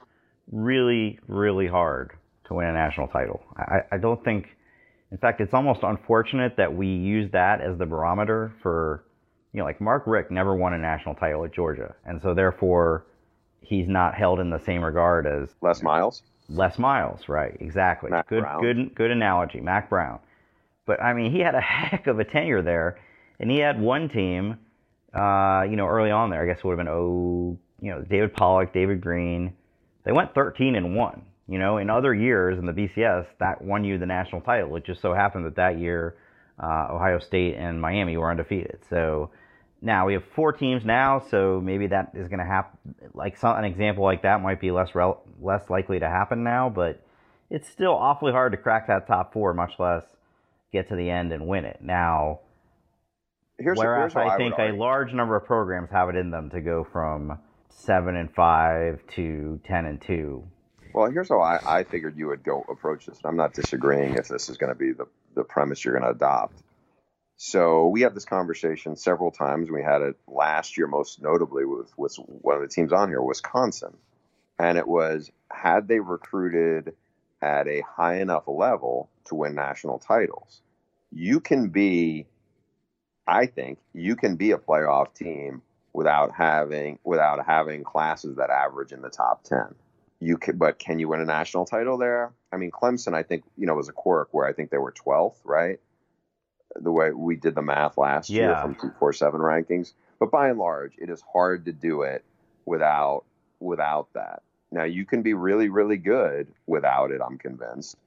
[0.52, 2.12] really, really hard
[2.46, 3.42] to win a national title.
[3.56, 4.56] I, I don't think,
[5.12, 9.04] in fact, it's almost unfortunate that we use that as the barometer for,
[9.52, 11.94] you know, like Mark Richt never won a national title at Georgia.
[12.06, 13.06] And so therefore,
[13.60, 16.24] he's not held in the same regard as Les Miles.
[16.48, 17.58] Les Miles, right?
[17.60, 18.10] Exactly.
[18.10, 18.62] Mac good, Brown.
[18.62, 19.60] good, good analogy.
[19.60, 20.20] Mack Brown.
[20.86, 22.98] But I mean, he had a heck of a tenure there,
[23.40, 24.60] and he had one team.
[25.14, 28.02] Uh, you know, early on there, I guess it would have been oh, you know,
[28.02, 29.54] David Pollack, David Green.
[30.06, 31.24] They went 13 and one.
[31.52, 34.74] You know, in other years in the BCS, that won you the national title.
[34.78, 36.16] It just so happened that that year,
[36.58, 38.80] uh, Ohio State and Miami were undefeated.
[38.90, 39.32] So
[39.82, 42.96] now we have four teams now, so maybe that is going to happen.
[43.14, 46.70] Like some, an example like that might be less rel- less likely to happen now,
[46.70, 47.04] but
[47.50, 50.06] it's still awfully hard to crack that top four, much less
[50.72, 51.80] get to the end and win it.
[51.82, 52.40] Now,
[53.60, 56.50] Here's, whereas here's how I think a large number of programs have it in them
[56.52, 60.46] to go from seven and five to ten and two.
[60.94, 63.20] Well, here's how I, I figured you would go approach this.
[63.26, 66.16] I'm not disagreeing if this is going to be the, the premise you're going to
[66.18, 66.64] adopt.
[67.38, 69.72] So we had this conversation several times.
[69.72, 73.22] We had it last year, most notably with, with one of the teams on here,
[73.22, 73.98] Wisconsin.
[74.60, 76.94] And it was had they recruited
[77.42, 80.62] at a high enough level to win national titles,
[81.12, 82.28] you can be,
[83.28, 88.94] I think, you can be a playoff team without having without having classes that average
[88.94, 89.76] in the top ten
[90.22, 92.32] you can, but can you win a national title there?
[92.54, 94.92] I mean, Clemson, I think you know was a quirk where I think they were
[94.94, 95.80] 12th, right?
[96.76, 98.62] The way we did the math last year Yeah.
[98.62, 102.24] from two four seven rankings, but by and large, it is hard to do it
[102.66, 103.26] without
[103.60, 104.44] without that.
[104.72, 107.20] Now you can be really really good without it.
[107.22, 107.98] I'm convinced,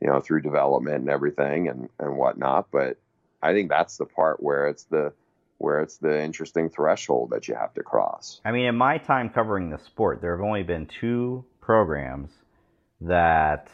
[0.00, 2.70] you know, through development and everything and and whatnot.
[2.70, 2.98] But
[3.42, 5.12] I think that's the part where it's the
[5.58, 8.40] where it's the interesting threshold that you have to cross.
[8.44, 12.30] I mean, in my time covering the sport, there have only been two programs
[13.00, 13.68] that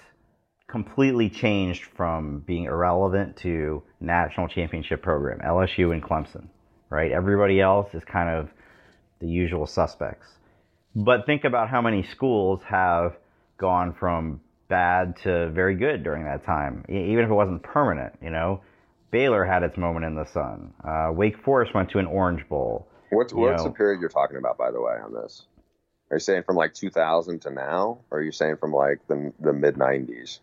[0.68, 6.46] completely changed from being irrelevant to national championship program LSU and Clemson,
[6.90, 7.11] right?
[7.11, 8.51] Everybody else is kind of
[9.20, 10.27] the usual suspects.
[10.94, 13.16] But think about how many schools have
[13.57, 18.31] gone from bad to very good during that time, even if it wasn't permanent, you
[18.31, 18.61] know.
[19.11, 20.74] Baylor had its moment in the sun.
[20.85, 22.88] Uh, Wake Forest went to an Orange Bowl.
[23.11, 23.70] What's what's know.
[23.70, 25.46] the period you're talking about, by the way, on this?
[26.11, 29.33] Are you saying from like 2000 to now, or are you saying from like the
[29.40, 30.40] the mid 90s?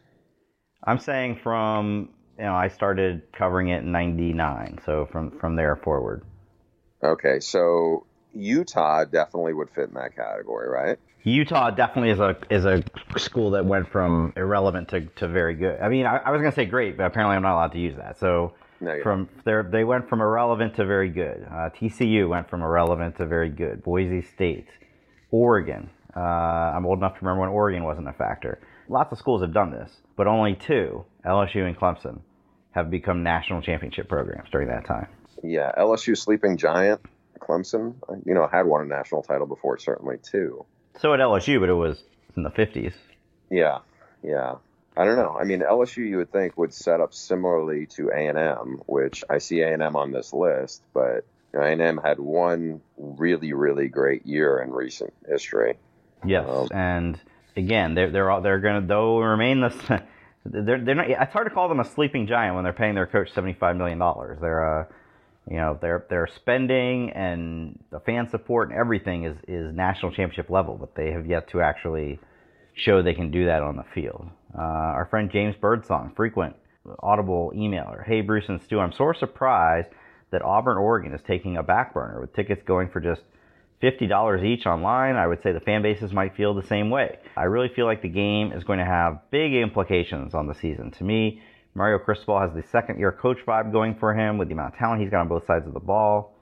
[0.83, 5.75] I'm saying from you know I started covering it in '99, so from from there
[5.75, 6.23] forward.
[7.03, 10.99] Okay, so Utah definitely would fit in that category, right?
[11.23, 12.83] Utah definitely is a is a
[13.17, 15.79] school that went from irrelevant to, to very good.
[15.81, 17.95] I mean, I, I was gonna say great, but apparently I'm not allowed to use
[17.95, 18.19] that.
[18.19, 21.47] So No, from there, they went from irrelevant to very good.
[21.49, 23.81] Uh, TCU went from irrelevant to very good.
[23.81, 24.67] Boise State,
[25.35, 25.89] Oregon.
[26.15, 28.59] Uh, I'm old enough to remember when Oregon wasn't a factor.
[28.87, 32.21] Lots of schools have done this, but only two, LSU and Clemson,
[32.71, 35.07] have become national championship programs during that time.
[35.43, 37.01] Yeah, LSU sleeping giant,
[37.39, 37.95] Clemson,
[38.25, 40.65] you know, had won a national title before, certainly too.
[40.99, 42.01] So at LSU, but it was
[42.37, 42.93] in the 50s.
[43.49, 43.79] Yeah,
[44.23, 44.55] yeah.
[44.95, 45.37] I don't know.
[45.37, 49.25] I mean, LSU you would think would set up similarly to A and M, which
[49.29, 51.25] I see A and M on this list, but
[51.61, 55.77] A and M had one really, really great year in recent history.
[56.25, 57.19] Yes, Um, and
[57.55, 60.03] again, they're they're all, they're going to though remain the
[60.45, 61.09] they're they're not.
[61.09, 63.75] It's hard to call them a sleeping giant when they're paying their coach seventy five
[63.75, 64.39] million dollars.
[64.41, 64.85] They're uh,
[65.49, 70.49] you know, their their spending and the fan support and everything is is national championship
[70.49, 72.19] level, but they have yet to actually
[72.73, 74.27] show they can do that on the field.
[74.57, 76.55] Uh, our friend James Birdsong, frequent
[76.99, 78.03] Audible emailer.
[78.05, 79.89] Hey Bruce and Stu, I'm so surprised
[80.35, 83.21] that Auburn, Oregon is taking a back burner with tickets going for just
[83.81, 85.15] $50 each online.
[85.15, 87.19] I would say the fan bases might feel the same way.
[87.37, 90.91] I really feel like the game is going to have big implications on the season.
[90.91, 91.41] To me,
[91.73, 94.79] Mario Cristobal has the second year coach vibe going for him with the amount of
[94.79, 96.33] talent he's got on both sides of the ball.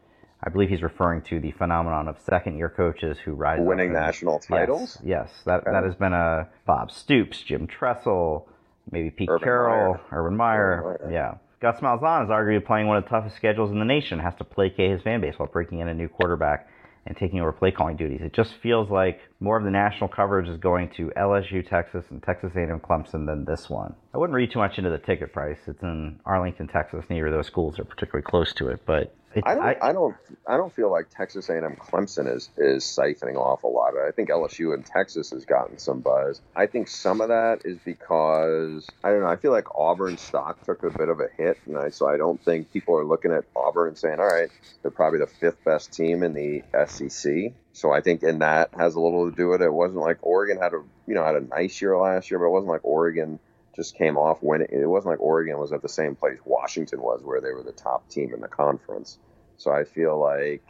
[0.44, 3.88] I believe he's referring to the phenomenon of second year coaches who rise up Winning
[3.88, 4.98] and- national titles?
[5.04, 5.44] Yes, yes.
[5.46, 8.48] That that has been a Bob Stoops, Jim Tressel,
[8.92, 10.02] maybe Pete Urban Carroll, Meyer.
[10.12, 10.84] Urban Meyer.
[10.86, 11.14] Urban Meyer.
[11.14, 11.34] Yeah.
[11.64, 14.44] Gus Malzahn is arguably playing one of the toughest schedules in the nation, has to
[14.44, 16.68] placate his fan base while breaking in a new quarterback
[17.08, 18.20] and taking over play calling duties.
[18.22, 22.22] It just feels like more of the national coverage is going to LSU, Texas, and
[22.22, 23.96] Texas A&M Clemson than this one.
[24.14, 25.58] I wouldn't read too much into the ticket price.
[25.66, 27.06] It's in Arlington, Texas.
[27.10, 30.16] Neither of those schools are particularly close to it, but I don't, I, I, don't,
[30.48, 33.94] I don't feel like Texas A&M Clemson is is siphoning off a lot.
[33.98, 36.42] I think LSU and Texas has gotten some buzz.
[36.56, 39.28] I think some of that is because I don't know.
[39.28, 42.18] I feel like Auburn stock took a bit of a hit, and I, so I
[42.18, 44.50] don't think people are looking at Auburn and saying, "All right,
[44.82, 48.96] they're probably the fifth best team in the SEC." So I think, and that has
[48.96, 49.66] a little to do with it.
[49.66, 52.46] It wasn't like Oregon had a you know had a nice year last year, but
[52.46, 53.40] it wasn't like Oregon
[53.76, 54.68] just came off winning.
[54.72, 57.72] It wasn't like Oregon was at the same place Washington was, where they were the
[57.72, 59.18] top team in the conference.
[59.58, 60.64] So I feel like,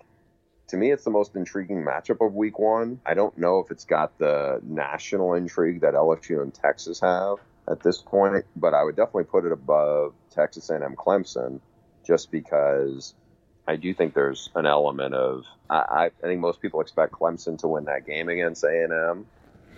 [0.70, 3.00] to me, it's the most intriguing matchup of Week One.
[3.06, 7.38] I don't know if it's got the national intrigue that LSU and Texas have
[7.68, 11.60] at this point, but I would definitely put it above Texas A&M Clemson,
[12.06, 13.14] just because
[13.68, 17.68] I do think there's an element of I, I think most people expect Clemson to
[17.68, 19.26] win that game against A&M,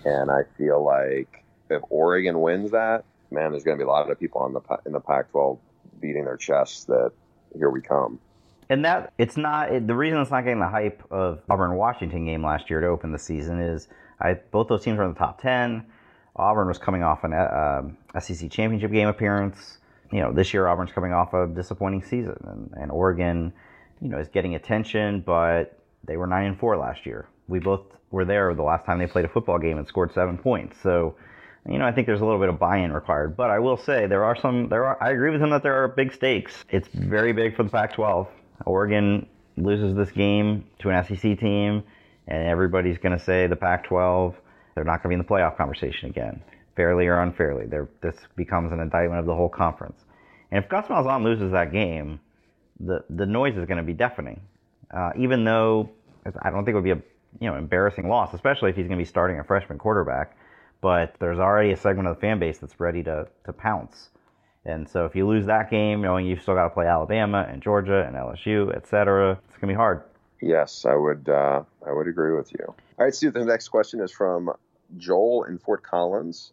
[0.04, 4.10] and I feel like if Oregon wins that, man, there's going to be a lot
[4.10, 5.60] of people on the in the Pac-12
[6.00, 7.12] beating their chests that
[7.56, 8.20] here we come.
[8.70, 12.26] And that it's not it, the reason it's not getting the hype of Auburn Washington
[12.26, 13.88] game last year to open the season is
[14.20, 15.86] I both those teams were in the top ten.
[16.36, 19.78] Auburn was coming off an uh, um, SEC championship game appearance.
[20.12, 23.54] You know, this year Auburn's coming off a disappointing season, and, and Oregon,
[24.02, 27.28] you know, is getting attention, but they were nine and four last year.
[27.48, 30.38] We both were there the last time they played a football game and scored seven
[30.38, 30.78] points.
[30.82, 31.16] So
[31.68, 33.36] you know, I think there's a little bit of buy-in required.
[33.36, 34.70] But I will say there are some.
[34.70, 35.02] There are.
[35.02, 36.64] I agree with him that there are big stakes.
[36.70, 38.28] It's very big for the Pac-12.
[38.66, 41.84] Oregon loses this game to an SEC team,
[42.28, 44.36] and everybody's going to say the Pac-12
[44.76, 46.42] they're not going to be in the playoff conversation again,
[46.76, 47.66] fairly or unfairly.
[47.66, 49.98] They're, this becomes an indictment of the whole conference.
[50.52, 52.20] And if Gus Malzahn loses that game,
[52.80, 54.42] the the noise is going to be deafening.
[54.94, 55.90] Uh, even though
[56.42, 57.02] I don't think it would be a
[57.40, 60.38] you know embarrassing loss, especially if he's going to be starting a freshman quarterback
[60.82, 64.10] but there's already a segment of the fan base that's ready to, to pounce.
[64.66, 67.62] And so if you lose that game, knowing you've still got to play Alabama and
[67.62, 70.02] Georgia and LSU, et cetera, it's gonna be hard.
[70.42, 71.30] Yes, I would.
[71.30, 72.66] Uh, I would agree with you.
[72.68, 73.32] All right, Stu.
[73.32, 74.52] The next question is from
[74.98, 76.52] Joel in Fort Collins.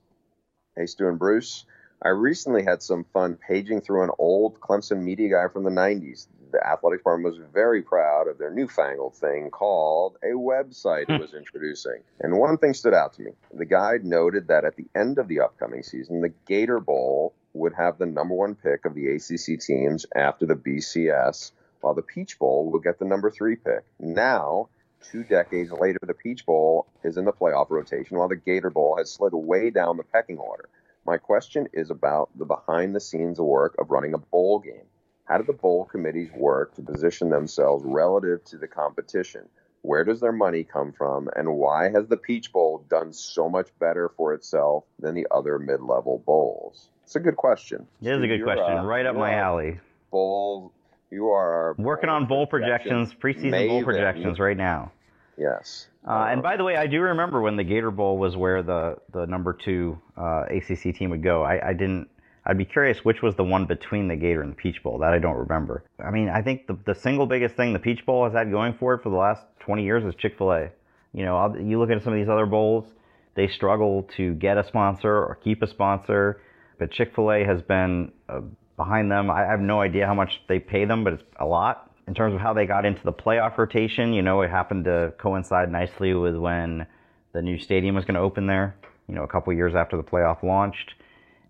[0.76, 1.64] Hey, Stu and Bruce.
[2.02, 6.26] I recently had some fun paging through an old Clemson media guy from the 90s
[6.52, 11.20] the athletic department was very proud of their newfangled thing called a website it hmm.
[11.20, 12.02] was introducing.
[12.20, 13.32] And one thing stood out to me.
[13.52, 17.74] The guide noted that at the end of the upcoming season, the Gator Bowl would
[17.74, 22.38] have the number one pick of the ACC teams after the BCS, while the Peach
[22.38, 23.84] Bowl would get the number three pick.
[23.98, 24.68] Now,
[25.10, 28.96] two decades later, the Peach Bowl is in the playoff rotation, while the Gator Bowl
[28.96, 30.68] has slid way down the pecking order.
[31.04, 34.86] My question is about the behind the scenes work of running a bowl game.
[35.24, 39.48] How do the bowl committees work to position themselves relative to the competition?
[39.82, 41.28] Where does their money come from?
[41.35, 45.58] And why has the Peach Bowl done so much better for itself than the other
[45.58, 46.88] mid level bowls?
[47.04, 47.87] It's a good question.
[48.00, 48.78] It is a good question.
[48.78, 49.80] Uh, right up my alley.
[50.11, 50.72] Bowl.
[51.11, 54.92] You are working on bowl projections, projections preseason bowl projections right now.
[55.37, 55.88] Yes.
[56.06, 58.96] Uh, and by the way, I do remember when the Gator Bowl was where the,
[59.12, 61.42] the number two uh, ACC team would go.
[61.42, 62.08] I, I didn't
[62.44, 64.98] I'd be curious which was the one between the Gator and the Peach Bowl.
[64.98, 65.85] That I don't remember.
[66.05, 68.74] I mean, I think the, the single biggest thing the Peach Bowl has had going
[68.78, 70.70] for it for the last 20 years is Chick fil A.
[71.12, 72.87] You know, you look at some of these other bowls,
[73.35, 76.40] they struggle to get a sponsor or keep a sponsor,
[76.78, 78.40] but Chick fil A has been uh,
[78.76, 79.31] behind them.
[79.31, 81.90] I have no idea how much they pay them, but it's a lot.
[82.09, 85.14] In terms of how they got into the playoff rotation, you know, it happened to
[85.18, 86.87] coincide nicely with when
[87.33, 88.74] the new stadium was going to open there,
[89.09, 90.94] you know, a couple years after the playoff launched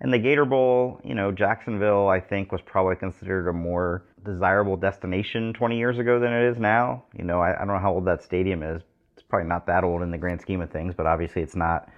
[0.02, 4.76] and the Gator Bowl, you know, Jacksonville, I think, was probably considered a more desirable
[4.76, 7.04] destination 20 years ago than it is now.
[7.16, 8.82] You know, I, I don't know how old that stadium is.
[9.14, 11.88] It's probably not that old in the grand scheme of things, but obviously it's not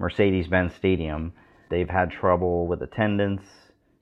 [0.00, 1.32] Mercedes Benz Stadium.
[1.70, 3.44] They've had trouble with attendance.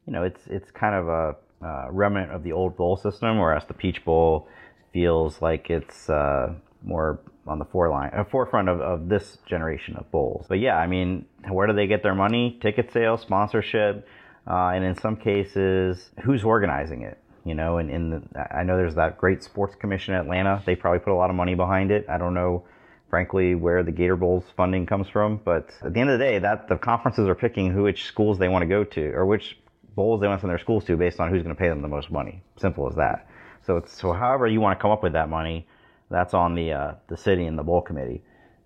[0.06, 3.64] You know, it's it's kind of a uh, remnant of the old bowl system, whereas
[3.68, 4.48] the Peach Bowl
[4.94, 10.10] feels like it's uh, more on the foreline, uh, forefront of, of this generation of
[10.10, 10.46] bowls.
[10.48, 12.58] But yeah, I mean, where do they get their money?
[12.60, 14.06] Ticket sales, sponsorship,
[14.46, 17.18] uh, and in some cases, who's organizing it?
[17.44, 18.22] You know, and in the,
[18.54, 20.62] I know there's that great sports commission in Atlanta.
[20.64, 22.04] They probably put a lot of money behind it.
[22.08, 22.64] I don't know,
[23.08, 26.38] frankly, where the Gator Bowl's funding comes from, but at the end of the day,
[26.38, 29.58] that the conferences are picking who which schools they want to go to or which
[29.96, 31.82] bowls they want to send their schools to based on who's going to pay them
[31.82, 32.42] the most money.
[32.58, 33.26] Simple as that.
[33.66, 35.66] So so however you want to come up with that money
[36.10, 38.22] that's on the uh, the city and the bowl committee.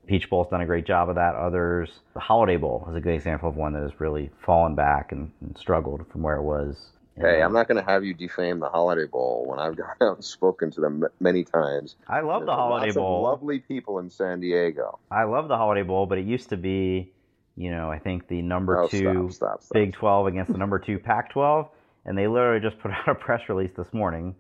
[0.06, 1.34] Peach Bowl's done a great job of that.
[1.34, 5.12] Others, the Holiday Bowl is a good example of one that has really fallen back
[5.12, 6.90] and, and struggled from where it was.
[7.16, 10.16] Hey, I'm not going to have you defame the Holiday Bowl when I've gone out
[10.16, 11.96] and spoken to them many times.
[12.08, 13.22] I love There's the Holiday Bowl.
[13.22, 14.98] lovely people in San Diego.
[15.10, 17.12] I love the Holiday Bowl, but it used to be,
[17.56, 19.74] you know, I think the number oh, two stop, stop, stop.
[19.74, 21.68] Big 12 against the number two Pac 12,
[22.04, 24.34] and they literally just put out a press release this morning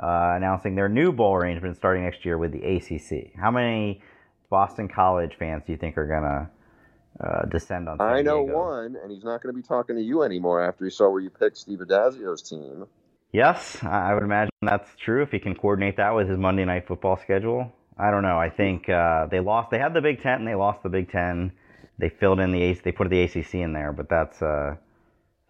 [0.00, 3.32] uh, announcing their new bowl arrangement starting next year with the ACC.
[3.38, 4.00] How many
[4.50, 6.50] Boston College fans do you think are gonna
[7.20, 7.98] uh, descend on?
[7.98, 8.58] San I know Diego?
[8.58, 11.20] one, and he's not going to be talking to you anymore after he saw where
[11.20, 12.86] you picked Steve Addazio's team.
[13.32, 16.86] Yes, I would imagine that's true if he can coordinate that with his Monday night
[16.86, 17.72] football schedule.
[17.98, 18.38] I don't know.
[18.38, 19.70] I think uh, they lost.
[19.70, 21.52] They had the Big Ten, and they lost the Big Ten.
[21.98, 24.76] They filled in the AC, they put the ACC in there, but that's uh,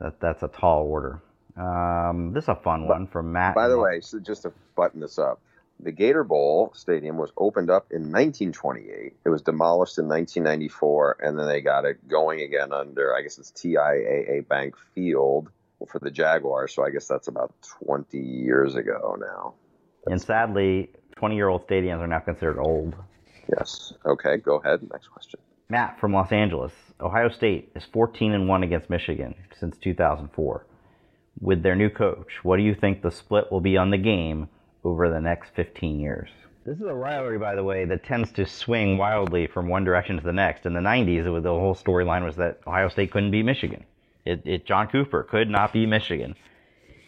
[0.00, 1.22] that, that's a tall order.
[1.56, 3.54] Um, this is a fun one from Matt.
[3.54, 5.40] By the way, so just to button this up,
[5.80, 9.16] the Gator Bowl Stadium was opened up in 1928.
[9.24, 13.38] It was demolished in 1994, and then they got it going again under, I guess
[13.38, 15.50] it's TIAA Bank Field
[15.88, 16.74] for the Jaguars.
[16.74, 17.52] So I guess that's about
[17.84, 19.54] 20 years ago now.
[20.06, 22.94] and sadly, 20-year-old stadiums are now considered old.
[23.56, 23.92] Yes.
[24.06, 24.80] Okay, go ahead.
[24.90, 25.40] Next question.
[25.68, 26.72] Matt from Los Angeles.
[27.00, 30.66] Ohio State is 14 and 1 against Michigan since 2004.
[31.40, 34.48] With their new coach, what do you think the split will be on the game
[34.84, 36.28] over the next 15 years?
[36.64, 40.16] This is a rivalry, by the way, that tends to swing wildly from one direction
[40.16, 40.64] to the next.
[40.64, 43.84] In the 90s, it was, the whole storyline was that Ohio State couldn't beat Michigan.
[44.24, 46.36] It, it John Cooper could not beat Michigan.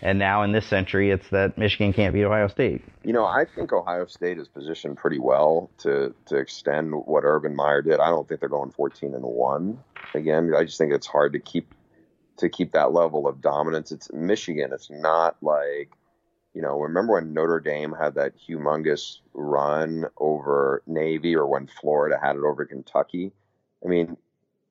[0.02, 2.82] And now in this century, it's that Michigan can't beat Ohio State.
[3.04, 7.56] You know, I think Ohio State is positioned pretty well to to extend what Urban
[7.56, 8.00] Meyer did.
[8.00, 9.78] I don't think they're going 14 and one
[10.12, 10.52] again.
[10.54, 11.73] I just think it's hard to keep
[12.38, 13.92] to keep that level of dominance.
[13.92, 14.72] It's Michigan.
[14.72, 15.90] It's not like
[16.54, 16.80] you know.
[16.80, 22.42] Remember when Notre Dame had that humongous run over Navy, or when Florida had it
[22.42, 23.32] over Kentucky?
[23.84, 24.16] I mean,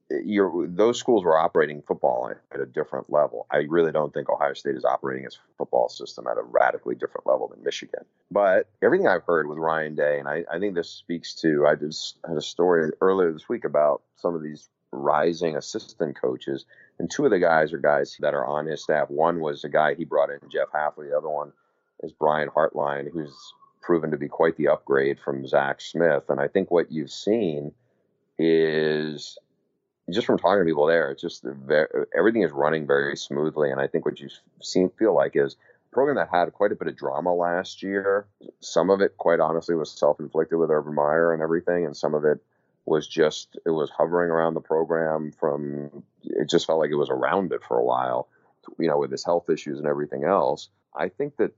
[0.10, 3.48] you're, those schools were operating football at a different level.
[3.52, 7.26] I really don't think Ohio State is operating its football system at a radically different
[7.26, 8.04] level than Michigan.
[8.30, 11.76] But everything I've heard with Ryan Day, and I, I think this speaks to, I
[11.76, 16.66] just had a story earlier this week about some of these rising assistant coaches,
[17.00, 19.10] and two of the guys are guys that are on his staff.
[19.10, 21.10] One was a guy he brought in, Jeff Hafley.
[21.10, 21.52] The other one
[22.02, 23.36] is Brian Hartline, who's
[23.82, 26.24] proven to be quite the upgrade from Zach Smith.
[26.30, 27.74] And I think what you've seen
[28.38, 29.38] is
[30.12, 31.88] just from talking to people there, it's just very,
[32.18, 33.72] everything is running very smoothly.
[33.72, 34.30] And I think what you
[34.62, 35.56] seem feel like is
[35.92, 38.28] a program that had quite a bit of drama last year.
[38.60, 42.14] Some of it, quite honestly, was self inflicted with Urban Meyer and everything, and some
[42.14, 42.40] of it
[42.86, 47.10] was just it was hovering around the program from it just felt like it was
[47.10, 48.28] around it for a while,
[48.80, 50.70] you know, with his health issues and everything else.
[50.96, 51.52] I think that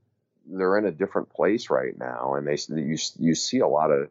[0.46, 4.10] they're in a different place right now, and they you you see a lot of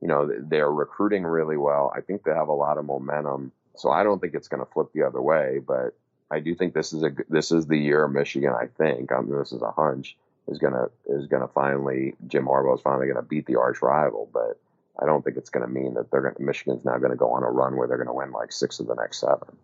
[0.00, 1.92] you know they're recruiting really well.
[1.94, 3.52] I think they have a lot of momentum.
[3.76, 5.96] So I don't think it's going to flip the other way, but
[6.30, 8.52] I do think this is a this is the year Michigan.
[8.52, 12.76] I think I mean, this is a hunch is gonna is gonna finally Jim Harbaugh
[12.76, 14.58] is finally going to beat the arch rival, but
[15.00, 17.32] I don't think it's going to mean that they're going Michigan's now going to go
[17.32, 19.56] on a run where they're going to win like six of the next seven.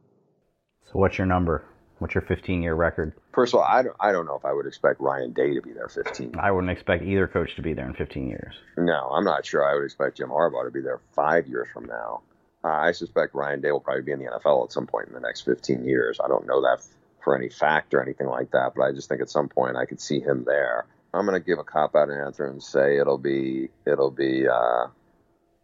[0.87, 1.65] So what's your number?
[1.99, 3.13] What's your 15 year record?
[3.33, 5.61] First of all, I don't, I don't know if I would expect Ryan Day to
[5.61, 6.35] be there 15.
[6.41, 8.55] I wouldn't expect either coach to be there in 15 years.
[8.77, 9.65] No, I'm not sure.
[9.65, 12.23] I would expect Jim Harbaugh to be there five years from now.
[12.65, 15.15] Uh, I suspect Ryan Day will probably be in the NFL at some point in
[15.15, 16.19] the next 15 years.
[16.23, 16.83] I don't know that
[17.23, 19.85] for any fact or anything like that, but I just think at some point I
[19.85, 20.87] could see him there.
[21.13, 24.87] I'm going to give a cop out answer and say it'll be it'll be uh,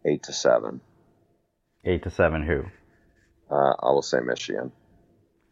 [0.05, 0.81] eight to seven.
[1.85, 2.63] Eight to seven, who?
[3.53, 4.71] Uh, I will say Michigan.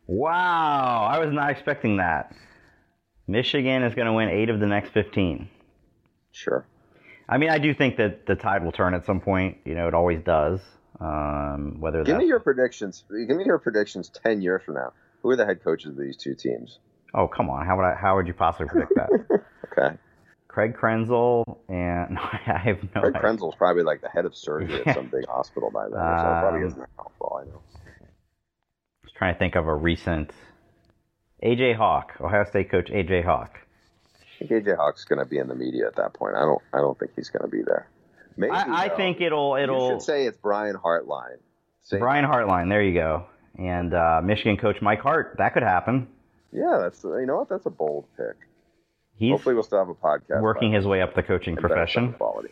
[0.07, 2.35] Wow, I was not expecting that.
[3.27, 5.49] Michigan is going to win eight of the next 15.
[6.31, 6.65] Sure.
[7.27, 9.57] I mean, I do think that the tide will turn at some point.
[9.65, 10.59] You know, it always does.
[10.99, 13.03] Um, whether give me your predictions.
[13.09, 14.93] Give me your predictions ten years from now.
[15.21, 16.79] Who are the head coaches of these two teams?
[17.13, 17.65] Oh come on!
[17.65, 17.95] How would I?
[17.95, 19.09] How would you possibly predict that?
[19.77, 19.97] okay.
[20.55, 23.01] Craig Krenzel and I have no.
[23.01, 23.21] Craig idea.
[23.29, 25.91] Krenzel's probably like the head of surgery at some big hospital by then.
[25.91, 27.39] so probably Um, isn't helpful.
[27.41, 27.61] I know.
[28.01, 30.31] I was trying to think of a recent.
[31.43, 33.59] AJ Hawk, Ohio State coach AJ Hawk.
[34.41, 36.35] I think AJ Hawk's going to be in the media at that point.
[36.37, 36.61] I don't.
[36.73, 37.89] I don't think he's going to be there.
[38.37, 38.51] Maybe.
[38.51, 38.95] I, I though.
[38.95, 41.39] think it'll it'll You should say it's Brian Hartline.
[41.83, 42.69] Say, Brian Hartline.
[42.69, 43.25] There you go.
[43.59, 45.35] And uh, Michigan coach Mike Hart.
[45.37, 46.07] That could happen.
[46.53, 47.49] Yeah, that's you know what?
[47.49, 48.35] That's a bold pick.
[49.17, 50.41] He's Hopefully, we'll still have a podcast.
[50.41, 51.63] working his way up the coaching then.
[51.63, 52.13] And better profession.
[52.13, 52.49] Quality.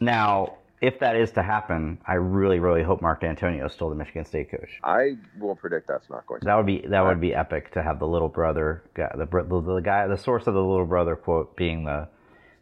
[0.00, 3.94] Now, if that is to happen, I really, really hope Mark Dantonio is still the
[3.94, 4.78] Michigan State coach.
[4.82, 6.46] I will predict that's not going to.
[6.46, 9.60] That would be that would be epic to have the little brother guy, the the,
[9.60, 12.08] the guy, the source of the little brother quote being the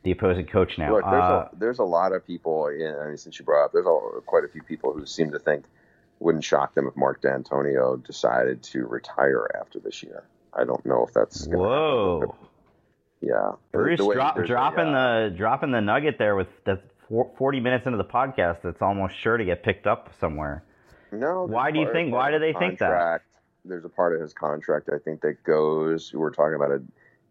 [0.05, 0.93] the opposing coach now.
[0.93, 2.69] Look, there's Uh, a there's a lot of people.
[2.69, 5.33] In, I mean, since you brought up, there's a, quite a few people who seem
[5.33, 5.65] to think
[6.21, 10.25] wouldn't shock them if Mark Dantonio decided to retire after this year.
[10.53, 12.37] I don't know if that's whoa, happen.
[13.27, 16.49] Yeah, Bruce, The way- drop, there's a, dropping uh, the dropping the nugget there with
[16.65, 18.63] the four- forty minutes into the podcast.
[18.63, 20.63] That's almost sure to get picked up somewhere.
[21.13, 21.45] No.
[21.45, 23.23] Why do you think- why do they think that?
[23.65, 26.13] There's a part of his contract I think that goes.
[26.13, 26.83] We're talking about a,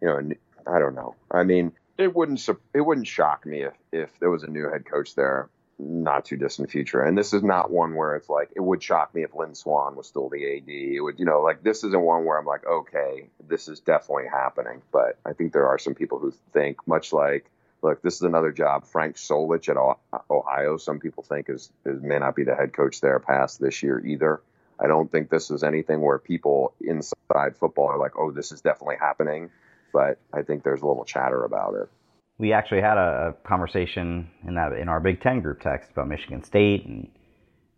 [0.01, 0.35] you know, an-
[0.65, 1.15] I don't know.
[1.29, 4.85] I mean, it wouldn't it wouldn't shock me if if there was a new head
[4.85, 7.01] coach there not too distant future.
[7.01, 9.95] And this is not one where it's like it would shock me if Lynn Swann
[9.95, 10.67] was still the AD.
[10.67, 14.27] It would, you know, like this isn't one where I'm like, okay, this is definitely
[14.31, 14.81] happening.
[14.91, 17.49] But I think there are some people who think, much like,
[17.81, 18.85] look, this is another job.
[18.85, 23.01] Frank Solich at Ohio, some people think is, is may not be the head coach
[23.01, 24.41] there past this year either.
[24.79, 28.61] I don't think this is anything where people inside football are like, oh, this is
[28.61, 29.49] definitely happening.
[29.91, 31.89] But I think there's a little chatter about it
[32.37, 36.43] we actually had a, conversation in that in our Big Ten group text about Michigan
[36.43, 37.09] State and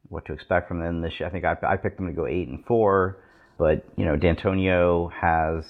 [0.10, 1.28] what to expect from them this year.
[1.28, 3.18] I think I, I picked them to go eight and four,
[3.58, 5.66] but you know Dantonio has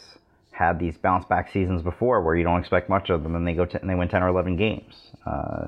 [0.51, 3.53] had these bounce back seasons before where you don't expect much of them and they
[3.53, 4.93] go t- and they win ten or eleven games.
[5.25, 5.67] Uh,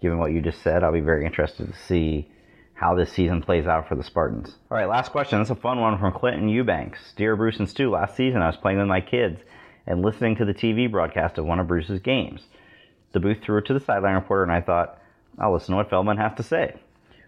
[0.00, 2.30] given what you just said, I'll be very interested to see
[2.74, 4.56] how this season plays out for the Spartans.
[4.70, 5.38] All right, last question.
[5.38, 7.14] This is a fun one from Clinton Eubanks.
[7.16, 9.40] Dear Bruce and Stu, last season I was playing with my kids
[9.86, 12.42] and listening to the TV broadcast of one of Bruce's games.
[13.12, 14.98] The booth threw it to the sideline reporter, and I thought,
[15.38, 16.76] I'll listen to what Feldman has to say.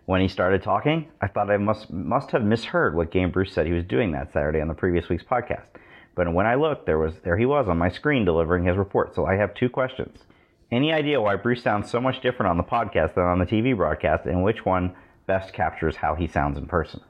[0.07, 3.67] When he started talking, I thought I must must have misheard what game Bruce said
[3.67, 5.67] he was doing that Saturday on the previous week's podcast.
[6.15, 9.15] But when I looked, there was there he was on my screen delivering his report.
[9.15, 10.19] So I have two questions.
[10.73, 13.77] Any idea why Bruce sounds so much different on the podcast than on the TV
[13.77, 14.95] broadcast, and which one
[15.27, 17.01] best captures how he sounds in person?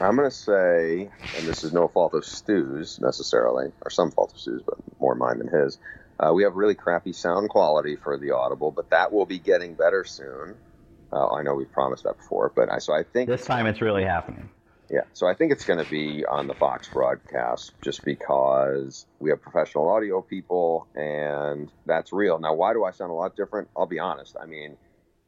[0.00, 4.32] I'm going to say, and this is no fault of Stu's necessarily, or some fault
[4.32, 5.78] of Stu's, but more mine than his.
[6.20, 9.74] Uh, we have really crappy sound quality for the Audible, but that will be getting
[9.74, 10.56] better soon.
[11.12, 13.80] Uh, I know we've promised that before, but I, so I think this time it's
[13.80, 14.50] really happening.
[14.90, 19.30] Yeah, so I think it's going to be on the Fox broadcast just because we
[19.30, 22.38] have professional audio people and that's real.
[22.38, 23.68] Now, why do I sound a lot different?
[23.76, 24.36] I'll be honest.
[24.40, 24.78] I mean,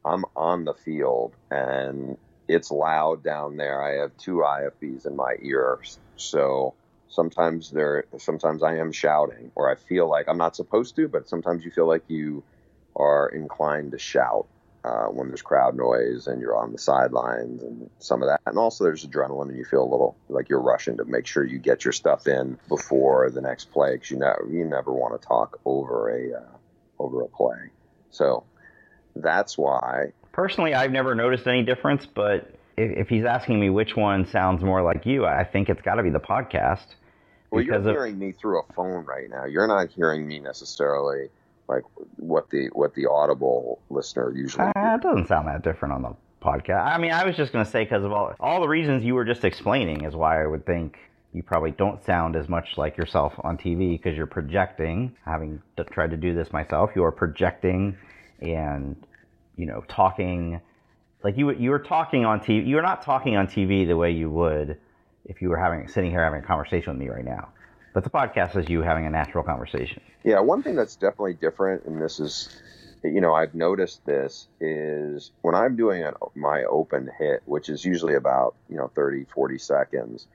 [0.03, 2.17] I'm on the field and
[2.51, 3.81] it's loud down there.
[3.81, 6.73] I have two IFBs in my ears, so
[7.09, 11.27] sometimes there sometimes I am shouting or I feel like I'm not supposed to, but
[11.27, 12.43] sometimes you feel like you
[12.95, 14.47] are inclined to shout
[14.83, 18.39] uh, when there's crowd noise and you're on the sidelines and some of that.
[18.45, 21.43] And also there's adrenaline and you feel a little like you're rushing to make sure
[21.43, 25.19] you get your stuff in before the next play because you never you never want
[25.19, 26.57] to talk over a uh,
[26.97, 27.69] over a play.
[28.09, 28.43] So
[29.15, 30.13] that's why.
[30.31, 34.63] Personally, I've never noticed any difference, but if, if he's asking me which one sounds
[34.63, 36.85] more like you, I think it's got to be the podcast
[37.51, 39.45] well, you're hearing me through a phone right now.
[39.45, 41.29] You're not hearing me necessarily
[41.67, 41.83] like
[42.15, 44.71] what the what the audible listener usually.
[44.75, 46.85] Uh, it doesn't sound that different on the podcast.
[46.85, 49.15] I mean, I was just going to say because of all all the reasons you
[49.15, 50.97] were just explaining is why I would think
[51.33, 55.15] you probably don't sound as much like yourself on TV because you're projecting.
[55.25, 55.61] Having
[55.91, 57.97] tried to do this myself, you are projecting
[58.39, 58.95] and
[59.61, 60.59] you know talking
[61.23, 62.67] like you you were talking on TV.
[62.67, 64.77] You're not talking on TV the way you would
[65.25, 67.49] if you were having sitting here having a conversation with me right now.
[67.93, 70.01] But the podcast is you having a natural conversation.
[70.23, 72.49] Yeah, one thing that's definitely different, and this is,
[73.03, 77.83] you know, I've noticed this is when I'm doing an, my open hit, which is
[77.83, 80.27] usually about, you know, 30, 40 seconds,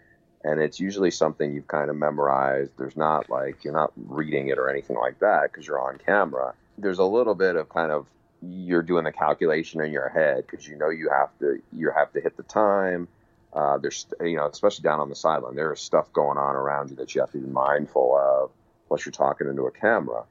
[0.44, 2.72] and it's usually something you've kind of memorized.
[2.76, 6.54] There's not like, you're not reading it or anything like that because you're on camera.
[6.78, 8.06] There's a little bit of kind of,
[8.42, 12.12] you're doing the calculation in your head because you know you have to, you have
[12.12, 13.08] to hit the time
[13.56, 16.90] uh, there's, you know, especially down on the sideline, there is stuff going on around
[16.90, 18.50] you that you have to be mindful of,
[18.86, 20.24] plus you're talking into a camera.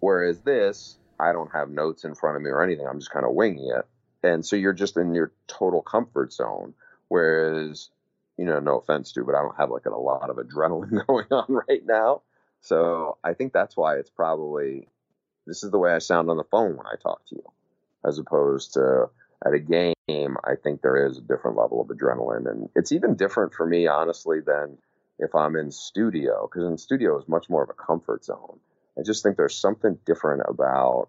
[0.00, 2.86] Whereas this, I don't have notes in front of me or anything.
[2.86, 3.86] I'm just kind of winging it.
[4.26, 6.72] And so you're just in your total comfort zone.
[7.08, 7.90] Whereas,
[8.38, 11.26] you know, no offense to, but I don't have like a lot of adrenaline going
[11.30, 12.22] on right now.
[12.62, 14.88] So I think that's why it's probably
[15.48, 17.44] this is the way I sound on the phone when I talk to you,
[18.06, 19.10] as opposed to
[19.44, 22.50] at a game, I think there is a different level of adrenaline.
[22.50, 24.78] And it's even different for me, honestly, than
[25.18, 28.58] if I'm in studio, because in studio is much more of a comfort zone.
[28.98, 31.08] I just think there's something different about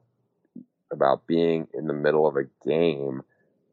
[0.92, 3.22] about being in the middle of a game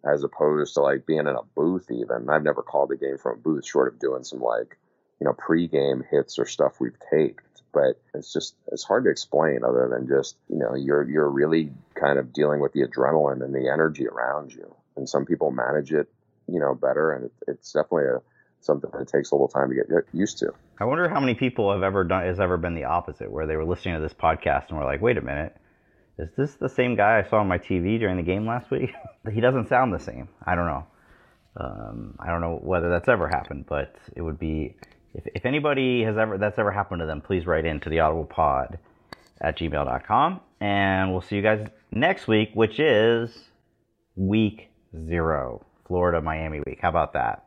[0.04, 2.28] as opposed to like being in a booth even.
[2.28, 4.76] I've never called a game from a booth short of doing some like,
[5.20, 7.46] you know, pregame hits or stuff we've taped
[7.76, 11.70] but it's just it's hard to explain other than just you know you're you're really
[11.94, 14.74] kind of dealing with the adrenaline and the energy around you.
[14.96, 16.08] And some people manage it
[16.48, 18.22] you know better and it, it's definitely a
[18.60, 20.54] something that takes a little time to get used to.
[20.80, 23.56] I wonder how many people have ever done has ever been the opposite where they
[23.56, 25.54] were listening to this podcast and were like wait a minute
[26.18, 28.90] is this the same guy i saw on my tv during the game last week?
[29.30, 30.28] He doesn't sound the same.
[30.46, 30.86] I don't know.
[31.58, 34.76] Um, i don't know whether that's ever happened but it would be
[35.16, 38.00] if, if anybody has ever that's ever happened to them, please write in to the
[38.00, 38.78] audible pod
[39.40, 40.40] at gmail.com.
[40.60, 43.36] And we'll see you guys next week, which is
[44.14, 44.68] week
[45.06, 46.78] zero, Florida Miami week.
[46.80, 47.46] How about that?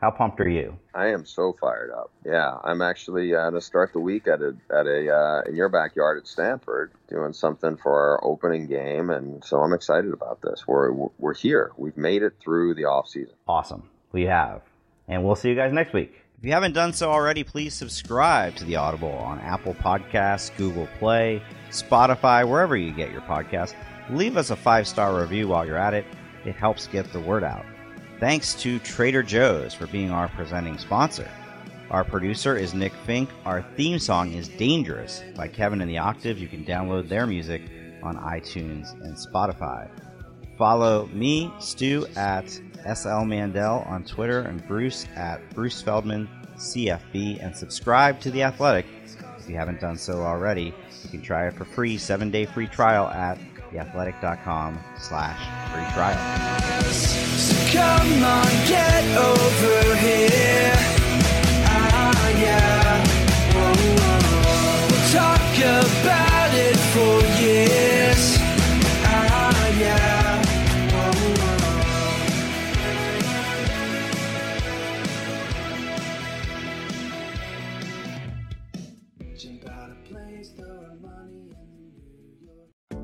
[0.00, 0.78] How pumped are you?
[0.94, 2.10] I am so fired up.
[2.24, 5.56] Yeah, I'm actually uh, going to start the week at a at a uh, in
[5.56, 10.40] your backyard at Stanford, doing something for our opening game, and so I'm excited about
[10.40, 10.66] this.
[10.66, 11.72] We're we're here.
[11.76, 13.34] We've made it through the off season.
[13.46, 14.62] Awesome, we have,
[15.06, 16.19] and we'll see you guys next week.
[16.40, 20.88] If you haven't done so already, please subscribe to the Audible on Apple Podcasts, Google
[20.98, 23.74] Play, Spotify, wherever you get your podcasts.
[24.08, 26.06] Leave us a five star review while you're at it.
[26.46, 27.66] It helps get the word out.
[28.20, 31.30] Thanks to Trader Joe's for being our presenting sponsor.
[31.90, 33.28] Our producer is Nick Fink.
[33.44, 36.38] Our theme song is Dangerous by Kevin and the Octave.
[36.38, 37.60] You can download their music
[38.02, 39.90] on iTunes and Spotify.
[40.60, 42.50] Follow me, Stu, at
[42.94, 48.84] SL Mandel on Twitter and Bruce at Bruce Feldman CFB and subscribe to The Athletic
[49.38, 50.74] if you haven't done so already.
[51.02, 53.38] You can try it for free, seven day free trial at
[53.72, 55.40] theathletic.com slash
[55.72, 56.82] free trial.
[56.92, 60.79] So Come on, get over here.